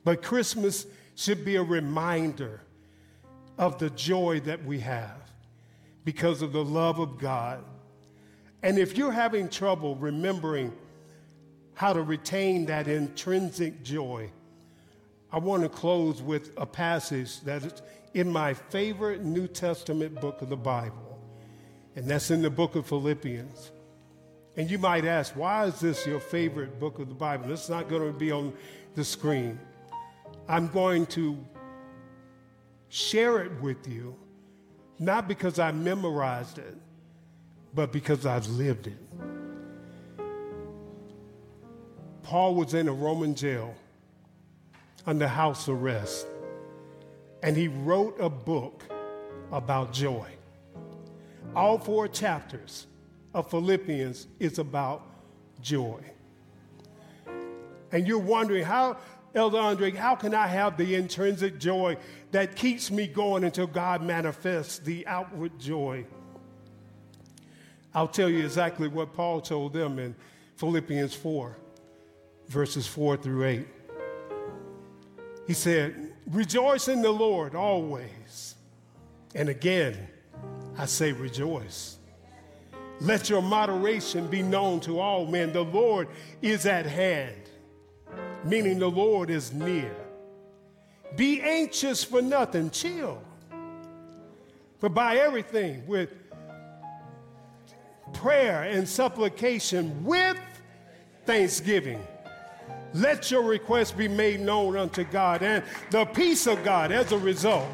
But 0.06 0.22
Christmas 0.22 0.86
should 1.16 1.44
be 1.44 1.58
a 1.58 1.64
reminder 1.64 2.62
of 3.58 3.78
the 3.80 3.90
joy 3.92 4.40
that 4.42 4.64
we 4.64 4.80
have 4.80 5.25
because 6.06 6.42
of 6.42 6.54
the 6.54 6.64
love 6.64 7.00
of 7.00 7.18
God. 7.18 7.64
And 8.64 8.80
if 8.80 8.98
you're 8.98 9.12
having 9.12 9.50
trouble 9.50 9.96
remembering 9.96 10.72
how 11.74 11.92
to 11.92 12.02
retain 12.02 12.68
that 12.68 12.88
intrinsic 12.88 13.84
joy, 13.84 14.32
I 15.32 15.40
want 15.40 15.64
to 15.64 15.70
close 15.70 16.22
with 16.22 16.52
a 16.56 16.66
passage 16.66 17.42
that 17.42 17.64
is 17.64 17.82
in 18.14 18.32
my 18.32 18.54
favorite 18.54 19.24
New 19.24 19.48
Testament 19.48 20.22
book 20.22 20.42
of 20.42 20.48
the 20.48 20.56
Bible, 20.56 21.20
and 21.98 22.08
that's 22.08 22.32
in 22.32 22.42
the 22.42 22.50
book 22.50 22.76
of 22.76 22.88
Philippians. 22.88 23.72
And 24.56 24.72
you 24.72 24.80
might 24.80 25.04
ask, 25.04 25.36
why 25.36 25.66
is 25.66 25.82
this 25.82 26.08
your 26.08 26.22
favorite 26.22 26.80
book 26.80 27.00
of 27.00 27.10
the 27.10 27.16
Bible? 27.16 27.52
It's 27.52 27.68
not 27.68 27.90
going 27.90 28.10
to 28.10 28.18
be 28.18 28.32
on 28.32 28.54
the 28.94 29.04
screen. 29.04 29.60
I'm 30.48 30.70
going 30.70 31.08
to 31.08 31.38
share 32.88 33.44
it 33.44 33.52
with 33.60 33.86
you 33.86 34.16
not 35.00 35.28
because 35.28 35.60
I 35.60 35.72
memorized 35.72 36.58
it, 36.58 36.78
but 37.74 37.92
because 37.92 38.26
I've 38.26 38.48
lived 38.48 38.88
it. 38.88 38.98
Paul 42.24 42.56
was 42.56 42.74
in 42.74 42.88
a 42.88 42.94
Roman 42.94 43.36
jail 43.36 43.76
under 45.06 45.28
house 45.28 45.70
arrest, 45.70 46.26
and 47.44 47.56
he 47.56 47.68
wrote 47.68 48.16
a 48.20 48.30
book 48.30 48.84
about 49.52 49.94
joy. 49.94 50.28
All 51.56 51.78
four 51.78 52.08
chapters 52.08 52.88
of 53.34 53.50
Philippians 53.50 54.28
is 54.40 54.58
about 54.60 55.04
joy. 55.62 56.00
And 57.92 58.08
you're 58.08 58.18
wondering 58.18 58.64
how 58.64 58.98
Elder 59.36 59.58
Andre, 59.58 59.92
how 59.92 60.16
can 60.16 60.34
I 60.34 60.48
have 60.48 60.78
the 60.78 60.96
intrinsic 60.96 61.60
joy 61.60 61.98
that 62.32 62.56
keeps 62.56 62.90
me 62.90 63.06
going 63.06 63.44
until 63.44 63.68
God 63.68 64.02
manifests 64.02 64.80
the 64.80 65.06
outward 65.08 65.60
joy? 65.60 66.06
I'll 67.94 68.08
tell 68.08 68.30
you 68.30 68.46
exactly 68.46 68.88
what 68.88 69.14
Paul 69.14 69.42
told 69.42 69.74
them 69.74 70.00
in 70.00 70.16
Philippians 70.56 71.14
4, 71.14 71.58
verses 72.48 72.88
4 72.88 73.18
through 73.18 73.44
8. 73.44 73.68
He 75.48 75.54
said, 75.54 76.14
Rejoice 76.32 76.88
in 76.88 77.02
the 77.02 77.12
Lord 77.12 77.56
always. 77.56 78.56
And 79.36 79.50
again, 79.50 80.08
I 80.78 80.86
say 80.86 81.12
rejoice. 81.12 81.98
Let 83.02 83.30
your 83.30 83.42
moderation 83.42 84.28
be 84.28 84.42
known 84.42 84.80
to 84.82 85.00
all 85.00 85.26
men. 85.26 85.52
The 85.52 85.64
Lord 85.64 86.08
is 86.42 86.66
at 86.66 86.86
hand 86.86 87.45
meaning 88.46 88.80
the 88.80 88.90
Lord 88.90 89.30
is 89.30 89.52
near. 89.52 89.96
Be 91.16 91.42
anxious 91.42 92.04
for 92.04 92.22
nothing, 92.22 92.70
chill. 92.70 93.22
But 94.80 94.94
by 94.94 95.18
everything 95.18 95.86
with 95.88 96.14
prayer 98.14 98.64
and 98.64 98.88
supplication 98.88 100.04
with 100.06 100.38
thanksgiving. 101.26 102.06
Let 102.94 103.30
your 103.32 103.44
requests 103.44 103.92
be 103.92 104.08
made 104.08 104.40
known 104.40 104.78
unto 104.78 105.04
God, 105.04 105.42
and 105.42 105.64
the 105.90 106.06
peace 106.06 106.48
of 106.48 106.64
God 106.64 106.92
as 106.92 107.12
a 107.12 107.18
result, 107.18 107.68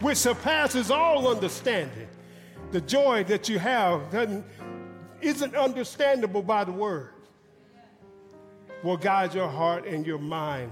which 0.00 0.18
surpasses 0.18 0.90
all 0.90 1.28
understanding. 1.28 2.08
The 2.72 2.80
joy 2.82 3.24
that 3.24 3.48
you 3.48 3.58
have 3.58 4.02
isn't 5.20 5.54
understandable 5.54 6.42
by 6.42 6.64
the 6.64 6.72
word 6.72 7.13
will 8.84 8.98
guide 8.98 9.34
your 9.34 9.48
heart 9.48 9.86
and 9.86 10.06
your 10.06 10.18
mind 10.18 10.70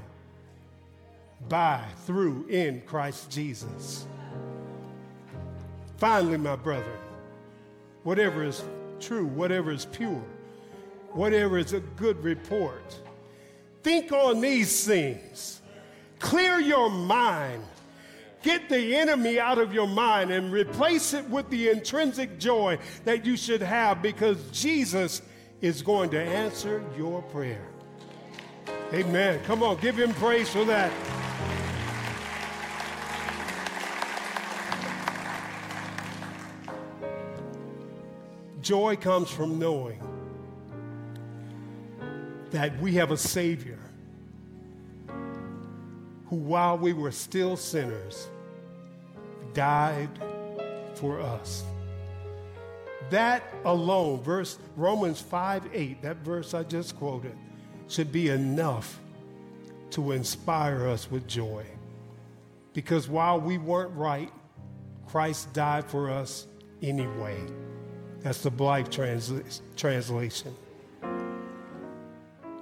by, 1.49 1.83
through, 2.05 2.47
in 2.49 2.83
Christ 2.83 3.31
Jesus. 3.31 4.07
Finally, 5.97 6.37
my 6.37 6.55
brother, 6.55 6.99
whatever 8.03 8.45
is 8.45 8.63
true, 9.01 9.25
whatever 9.25 9.73
is 9.73 9.87
pure, 9.87 10.23
whatever 11.13 11.57
is 11.57 11.73
a 11.73 11.81
good 11.81 12.23
report, 12.23 13.01
think 13.83 14.13
on 14.13 14.43
these 14.43 14.87
things. 14.87 15.63
Clear 16.19 16.61
your 16.61 16.91
mind. 16.91 17.65
Get 18.43 18.69
the 18.69 18.95
enemy 18.97 19.41
out 19.41 19.59
of 19.59 19.73
your 19.73 19.89
mind 19.89 20.31
and 20.31 20.53
replace 20.53 21.15
it 21.15 21.29
with 21.31 21.49
the 21.49 21.71
intrinsic 21.71 22.39
joy 22.39 22.79
that 23.05 23.25
you 23.25 23.39
should 23.39 23.63
have 23.63 24.03
because 24.03 24.37
Jesus 24.51 25.23
is 25.61 25.81
going 25.81 26.11
to 26.11 26.21
answer 26.21 26.85
your 26.97 27.23
prayer. 27.23 27.72
Amen. 28.93 29.41
Come 29.45 29.63
on, 29.63 29.79
give 29.79 29.99
him 29.99 30.13
praise 30.15 30.51
for 30.51 30.67
that. 30.67 30.93
Joy 38.61 38.97
comes 38.97 39.31
from 39.31 39.59
knowing 39.59 40.01
that 42.51 42.79
we 42.81 42.93
have 42.95 43.11
a 43.11 43.17
Savior 43.17 43.79
who, 46.27 46.37
while 46.37 46.77
we 46.77 46.93
were 46.93 47.13
still 47.13 47.57
sinners, 47.57 48.29
died 49.55 50.11
for 50.95 51.19
us. 51.19 51.65
That 53.09 53.43
alone, 53.65 54.23
verse 54.23 54.59
Romans 54.77 55.21
5 55.21 55.71
8, 55.73 56.03
that 56.03 56.19
verse 56.19 56.53
I 56.53 56.63
just 56.63 56.97
quoted, 56.97 57.37
should 57.93 58.11
be 58.11 58.29
enough 58.29 58.99
to 59.91 60.13
inspire 60.13 60.89
us 60.89 61.11
with 61.11 61.29
joy. 61.29 61.65
Because 62.73 63.09
while 63.09 63.39
we 63.39 63.59
weren't 63.59 63.95
right, 63.95 64.33
Christ 65.07 65.53
died 65.53 65.85
for 65.85 66.11
us 66.11 66.47
anyway. 66.81 67.39
That's 68.21 68.43
the 68.43 68.51
Blythe 68.51 68.89
transla- 68.89 69.61
translation. 69.77 70.55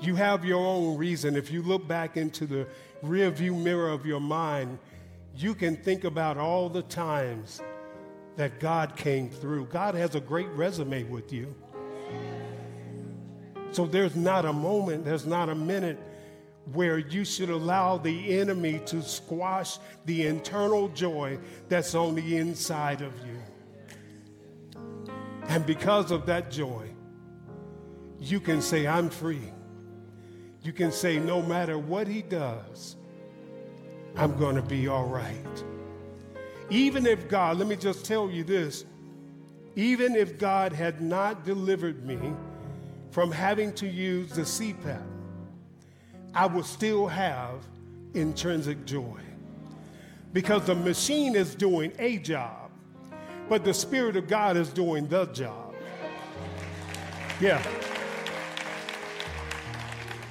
You 0.00 0.16
have 0.16 0.44
your 0.44 0.66
own 0.66 0.96
reason. 0.96 1.36
If 1.36 1.52
you 1.52 1.62
look 1.62 1.86
back 1.86 2.16
into 2.16 2.46
the 2.46 2.66
rearview 3.04 3.56
mirror 3.62 3.90
of 3.90 4.04
your 4.04 4.20
mind, 4.20 4.78
you 5.36 5.54
can 5.54 5.76
think 5.76 6.04
about 6.04 6.38
all 6.38 6.68
the 6.68 6.82
times 6.82 7.60
that 8.36 8.58
God 8.58 8.96
came 8.96 9.28
through. 9.28 9.66
God 9.66 9.94
has 9.94 10.14
a 10.14 10.20
great 10.20 10.48
resume 10.48 11.04
with 11.04 11.32
you. 11.32 11.54
So 13.72 13.87
there's 13.87 14.16
not 14.16 14.44
a 14.44 14.52
moment, 14.52 15.04
there's 15.04 15.26
not 15.26 15.48
a 15.48 15.54
minute 15.54 15.98
where 16.72 16.98
you 16.98 17.24
should 17.24 17.50
allow 17.50 17.96
the 17.98 18.38
enemy 18.38 18.80
to 18.87 19.02
squash 19.02 19.78
the 20.04 20.26
internal 20.26 20.88
joy 20.88 21.38
that's 21.68 21.94
on 21.94 22.14
the 22.14 22.37
inside 22.37 23.00
of 23.00 23.12
you. 23.26 24.83
And 25.48 25.66
because 25.66 26.11
of 26.11 26.26
that 26.26 26.50
joy, 26.50 26.88
you 28.20 28.38
can 28.40 28.61
say, 28.61 28.87
I'm 28.87 29.09
free. 29.09 29.52
You 30.62 30.72
can 30.72 30.92
say, 30.92 31.18
no 31.18 31.42
matter 31.42 31.78
what 31.78 32.06
he 32.06 32.22
does, 32.22 32.96
I'm 34.16 34.37
going 34.38 34.56
to 34.56 34.62
be 34.62 34.88
all 34.88 35.06
right. 35.06 35.64
Even 36.68 37.06
if 37.06 37.28
God, 37.28 37.56
let 37.56 37.66
me 37.66 37.76
just 37.76 38.04
tell 38.04 38.30
you 38.30 38.44
this, 38.44 38.85
even 39.74 40.14
if 40.14 40.38
God 40.38 40.72
had 40.72 41.00
not 41.00 41.44
delivered 41.44 42.04
me 42.04 42.18
from 43.11 43.31
having 43.31 43.73
to 43.75 43.87
use 43.87 44.31
the 44.31 44.42
CPAP, 44.42 45.03
I 46.35 46.46
will 46.46 46.62
still 46.62 47.07
have 47.07 47.66
intrinsic 48.14 48.85
joy. 48.85 49.20
Because 50.33 50.64
the 50.66 50.75
machine 50.75 51.35
is 51.35 51.55
doing 51.55 51.92
a 51.99 52.18
job 52.18 52.61
but 53.51 53.64
the 53.64 53.75
Spirit 53.75 54.16
of 54.16 54.29
God 54.29 54.57
is 54.57 54.68
doing 54.68 55.09
the 55.09 55.27
job. 55.27 55.75
Yeah. 57.40 57.61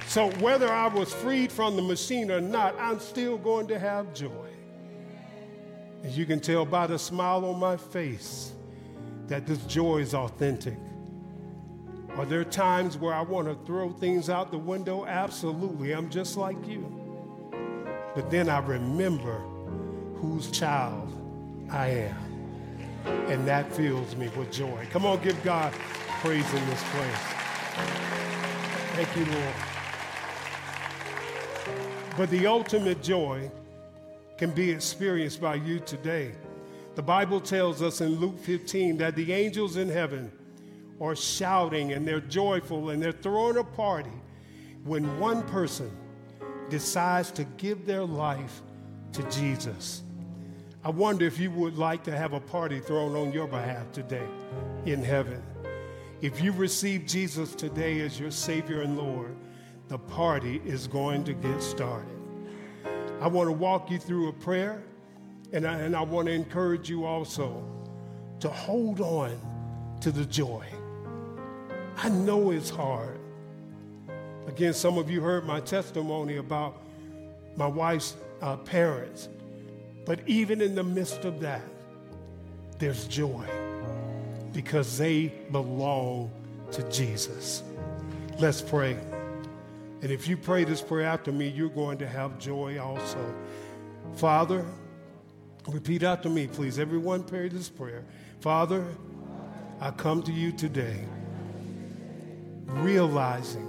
So 0.06 0.30
whether 0.40 0.72
I 0.72 0.88
was 0.88 1.12
freed 1.12 1.52
from 1.52 1.76
the 1.76 1.82
machine 1.82 2.30
or 2.30 2.40
not, 2.40 2.74
I'm 2.80 2.98
still 2.98 3.36
going 3.36 3.68
to 3.68 3.78
have 3.78 4.14
joy. 4.14 4.48
As 6.02 6.16
you 6.16 6.24
can 6.24 6.40
tell 6.40 6.64
by 6.64 6.86
the 6.86 6.98
smile 6.98 7.44
on 7.44 7.60
my 7.60 7.76
face 7.76 8.52
that 9.26 9.46
this 9.46 9.58
joy 9.66 9.98
is 9.98 10.14
authentic. 10.14 10.78
Are 12.20 12.26
there 12.26 12.44
times 12.44 12.98
where 12.98 13.14
I 13.14 13.22
want 13.22 13.48
to 13.48 13.54
throw 13.64 13.92
things 13.92 14.28
out 14.28 14.50
the 14.50 14.58
window? 14.58 15.06
Absolutely. 15.06 15.92
I'm 15.92 16.10
just 16.10 16.36
like 16.36 16.68
you. 16.68 16.84
But 18.14 18.30
then 18.30 18.50
I 18.50 18.58
remember 18.58 19.38
whose 20.16 20.50
child 20.50 21.10
I 21.70 21.86
am 21.88 22.16
and 23.06 23.48
that 23.48 23.72
fills 23.72 24.14
me 24.16 24.28
with 24.36 24.52
joy. 24.52 24.86
Come 24.90 25.06
on, 25.06 25.22
give 25.22 25.42
God 25.42 25.72
praise 26.20 26.44
in 26.52 26.66
this 26.68 26.82
place. 26.90 27.22
Thank 28.96 29.16
you, 29.16 29.24
Lord. 29.24 29.54
But 32.18 32.28
the 32.28 32.46
ultimate 32.46 33.02
joy 33.02 33.50
can 34.36 34.50
be 34.50 34.70
experienced 34.70 35.40
by 35.40 35.54
you 35.54 35.80
today. 35.80 36.32
The 36.96 37.02
Bible 37.02 37.40
tells 37.40 37.80
us 37.80 38.02
in 38.02 38.16
Luke 38.16 38.38
15 38.38 38.98
that 38.98 39.16
the 39.16 39.32
angels 39.32 39.78
in 39.78 39.88
heaven 39.88 40.30
are 41.00 41.16
shouting 41.16 41.92
and 41.92 42.06
they're 42.06 42.20
joyful 42.20 42.90
and 42.90 43.02
they're 43.02 43.12
throwing 43.12 43.56
a 43.56 43.64
party 43.64 44.12
when 44.84 45.18
one 45.18 45.42
person 45.44 45.90
decides 46.68 47.30
to 47.32 47.44
give 47.56 47.86
their 47.86 48.04
life 48.04 48.62
to 49.12 49.22
Jesus. 49.30 50.02
I 50.82 50.90
wonder 50.90 51.26
if 51.26 51.38
you 51.38 51.50
would 51.50 51.76
like 51.76 52.04
to 52.04 52.16
have 52.16 52.32
a 52.32 52.40
party 52.40 52.80
thrown 52.80 53.14
on 53.14 53.32
your 53.32 53.46
behalf 53.46 53.92
today 53.92 54.26
in 54.86 55.02
heaven. 55.02 55.42
If 56.22 56.42
you 56.42 56.52
receive 56.52 57.06
Jesus 57.06 57.54
today 57.54 58.00
as 58.00 58.18
your 58.18 58.30
Savior 58.30 58.82
and 58.82 58.96
Lord, 58.96 59.36
the 59.88 59.98
party 59.98 60.60
is 60.64 60.86
going 60.86 61.24
to 61.24 61.32
get 61.32 61.62
started. 61.62 62.16
I 63.20 63.26
want 63.26 63.48
to 63.48 63.52
walk 63.52 63.90
you 63.90 63.98
through 63.98 64.28
a 64.28 64.32
prayer, 64.32 64.82
and 65.52 65.66
I, 65.66 65.78
and 65.80 65.94
I 65.94 66.02
want 66.02 66.26
to 66.28 66.32
encourage 66.32 66.88
you 66.88 67.04
also 67.04 67.62
to 68.40 68.48
hold 68.48 69.00
on 69.00 69.38
to 70.00 70.10
the 70.10 70.24
joy. 70.24 70.64
I 72.02 72.08
know 72.08 72.50
it's 72.50 72.70
hard. 72.70 73.18
Again, 74.46 74.74
some 74.74 74.98
of 74.98 75.10
you 75.10 75.20
heard 75.20 75.44
my 75.44 75.60
testimony 75.60 76.36
about 76.36 76.82
my 77.56 77.66
wife's 77.66 78.16
uh, 78.40 78.56
parents 78.56 79.28
but 80.10 80.20
even 80.26 80.60
in 80.60 80.74
the 80.74 80.82
midst 80.82 81.24
of 81.24 81.38
that, 81.38 81.62
there's 82.78 83.06
joy 83.06 83.46
because 84.52 84.98
they 84.98 85.32
belong 85.52 86.30
to 86.72 86.82
Jesus. 86.90 87.62
Let's 88.40 88.60
pray. 88.60 88.96
And 90.02 90.10
if 90.10 90.26
you 90.26 90.36
pray 90.36 90.64
this 90.64 90.80
prayer 90.80 91.06
after 91.06 91.30
me, 91.30 91.48
you're 91.48 91.68
going 91.68 91.98
to 91.98 92.08
have 92.08 92.40
joy 92.40 92.80
also. 92.80 93.34
Father, 94.16 94.64
repeat 95.68 96.02
after 96.02 96.28
me, 96.28 96.46
please. 96.46 96.78
Everyone 96.78 97.22
pray 97.22 97.48
this 97.48 97.68
prayer. 97.68 98.04
Father, 98.40 98.84
I 99.80 99.90
come 99.90 100.22
to 100.24 100.32
you 100.32 100.50
today 100.50 101.04
realizing 102.76 103.68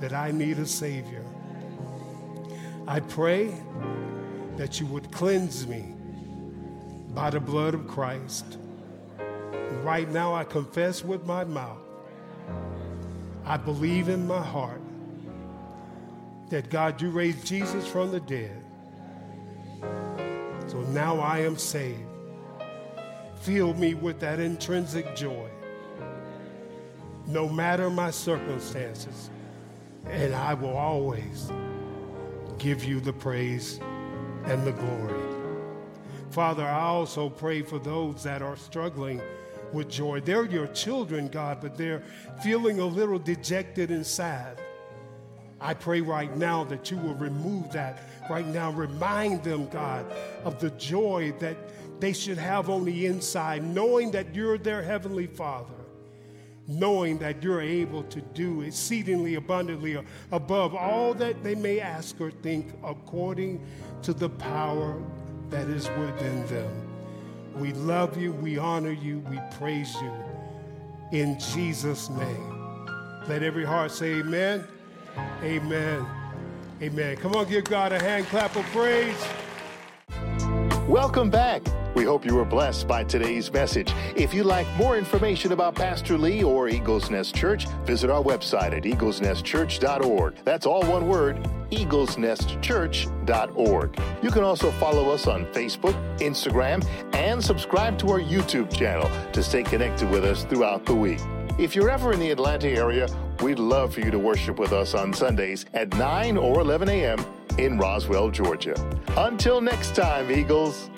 that 0.00 0.12
I 0.12 0.30
need 0.30 0.58
a 0.58 0.66
Savior. 0.66 1.24
I 2.86 3.00
pray 3.00 3.54
that 4.56 4.80
you 4.80 4.86
would 4.86 5.10
cleanse 5.12 5.66
me 5.66 5.94
by 7.14 7.30
the 7.30 7.40
blood 7.40 7.74
of 7.74 7.86
Christ. 7.86 8.58
Right 9.82 10.10
now, 10.10 10.34
I 10.34 10.44
confess 10.44 11.04
with 11.04 11.24
my 11.24 11.44
mouth, 11.44 11.78
I 13.44 13.56
believe 13.56 14.08
in 14.08 14.26
my 14.26 14.42
heart 14.42 14.80
that 16.50 16.68
God, 16.68 17.00
you 17.00 17.10
raised 17.10 17.46
Jesus 17.46 17.86
from 17.86 18.10
the 18.10 18.20
dead. 18.20 18.62
So 20.66 20.80
now 20.92 21.18
I 21.18 21.38
am 21.40 21.56
saved. 21.56 22.00
Fill 23.40 23.74
me 23.74 23.94
with 23.94 24.20
that 24.20 24.38
intrinsic 24.38 25.16
joy, 25.16 25.48
no 27.26 27.48
matter 27.48 27.90
my 27.90 28.10
circumstances, 28.10 29.30
and 30.06 30.34
I 30.34 30.54
will 30.54 30.76
always 30.76 31.50
give 32.58 32.84
you 32.84 33.00
the 33.00 33.12
praise 33.12 33.80
and 34.44 34.66
the 34.66 34.72
glory. 34.72 35.20
Father, 36.30 36.64
I 36.64 36.82
also 36.82 37.28
pray 37.28 37.62
for 37.62 37.78
those 37.78 38.22
that 38.22 38.42
are 38.42 38.56
struggling 38.56 39.20
with 39.72 39.88
joy. 39.88 40.20
They're 40.20 40.44
your 40.44 40.68
children, 40.68 41.28
God, 41.28 41.60
but 41.60 41.76
they're 41.76 42.02
feeling 42.42 42.80
a 42.80 42.86
little 42.86 43.18
dejected 43.18 43.90
and 43.90 44.06
sad. 44.06 44.60
I 45.60 45.74
pray 45.74 46.00
right 46.00 46.34
now 46.36 46.64
that 46.64 46.90
you 46.90 46.96
will 46.96 47.14
remove 47.14 47.70
that 47.72 48.02
right 48.30 48.46
now. 48.46 48.70
Remind 48.70 49.44
them, 49.44 49.68
God, 49.68 50.10
of 50.44 50.58
the 50.58 50.70
joy 50.70 51.34
that 51.38 51.56
they 52.00 52.12
should 52.12 52.38
have 52.38 52.70
on 52.70 52.84
the 52.84 53.06
inside, 53.06 53.62
knowing 53.62 54.10
that 54.12 54.34
you're 54.34 54.56
their 54.56 54.82
heavenly 54.82 55.26
Father 55.26 55.79
knowing 56.70 57.18
that 57.18 57.42
you're 57.42 57.60
able 57.60 58.02
to 58.04 58.20
do 58.20 58.62
exceedingly 58.62 59.34
abundantly 59.34 59.98
above 60.32 60.74
all 60.74 61.12
that 61.14 61.42
they 61.42 61.54
may 61.54 61.80
ask 61.80 62.20
or 62.20 62.30
think 62.30 62.72
according 62.84 63.64
to 64.02 64.12
the 64.12 64.28
power 64.28 65.02
that 65.50 65.68
is 65.68 65.88
within 65.98 66.46
them. 66.46 66.70
We 67.56 67.72
love 67.72 68.16
you, 68.16 68.32
we 68.32 68.56
honor 68.56 68.92
you, 68.92 69.18
we 69.30 69.38
praise 69.58 69.94
you 69.96 70.12
in 71.12 71.38
Jesus' 71.38 72.08
name. 72.08 72.86
Let 73.28 73.42
every 73.42 73.64
heart 73.64 73.90
say 73.90 74.20
amen. 74.20 74.66
Amen. 75.42 76.06
Amen. 76.80 77.16
Come 77.16 77.34
on, 77.34 77.48
give 77.48 77.64
God 77.64 77.92
a 77.92 77.98
hand 77.98 78.26
clap 78.26 78.56
of 78.56 78.64
praise. 78.66 79.16
Welcome 80.88 81.30
back. 81.30 81.62
We 81.94 82.04
hope 82.04 82.24
you 82.24 82.36
were 82.36 82.44
blessed 82.44 82.86
by 82.86 83.02
today's 83.04 83.52
message. 83.52 83.92
If 84.14 84.32
you'd 84.32 84.46
like 84.46 84.68
more 84.76 84.96
information 84.96 85.50
about 85.52 85.74
Pastor 85.74 86.16
Lee 86.16 86.44
or 86.44 86.68
Eagles 86.68 87.10
Nest 87.10 87.34
Church, 87.34 87.66
visit 87.84 88.10
our 88.10 88.22
website 88.22 88.72
at 88.72 88.84
eaglesnestchurch.org. 88.84 90.36
That's 90.44 90.66
all 90.66 90.84
one 90.84 91.08
word, 91.08 91.42
eaglesnestchurch.org. 91.70 94.00
You 94.22 94.30
can 94.30 94.44
also 94.44 94.70
follow 94.72 95.10
us 95.10 95.26
on 95.26 95.46
Facebook, 95.46 95.94
Instagram, 96.18 96.86
and 97.14 97.42
subscribe 97.42 97.98
to 97.98 98.10
our 98.10 98.20
YouTube 98.20 98.70
channel 98.72 99.10
to 99.32 99.42
stay 99.42 99.62
connected 99.62 100.10
with 100.10 100.24
us 100.24 100.44
throughout 100.44 100.86
the 100.86 100.94
week. 100.94 101.20
If 101.58 101.74
you're 101.74 101.90
ever 101.90 102.12
in 102.12 102.20
the 102.20 102.30
Atlanta 102.30 102.68
area, 102.68 103.08
we'd 103.42 103.58
love 103.58 103.94
for 103.94 104.00
you 104.00 104.10
to 104.10 104.18
worship 104.18 104.58
with 104.58 104.72
us 104.72 104.94
on 104.94 105.12
Sundays 105.12 105.66
at 105.74 105.92
9 105.94 106.36
or 106.36 106.60
11 106.60 106.88
a.m. 106.88 107.24
in 107.58 107.76
Roswell, 107.76 108.30
Georgia. 108.30 108.74
Until 109.16 109.60
next 109.60 109.94
time, 109.94 110.30
Eagles. 110.30 110.90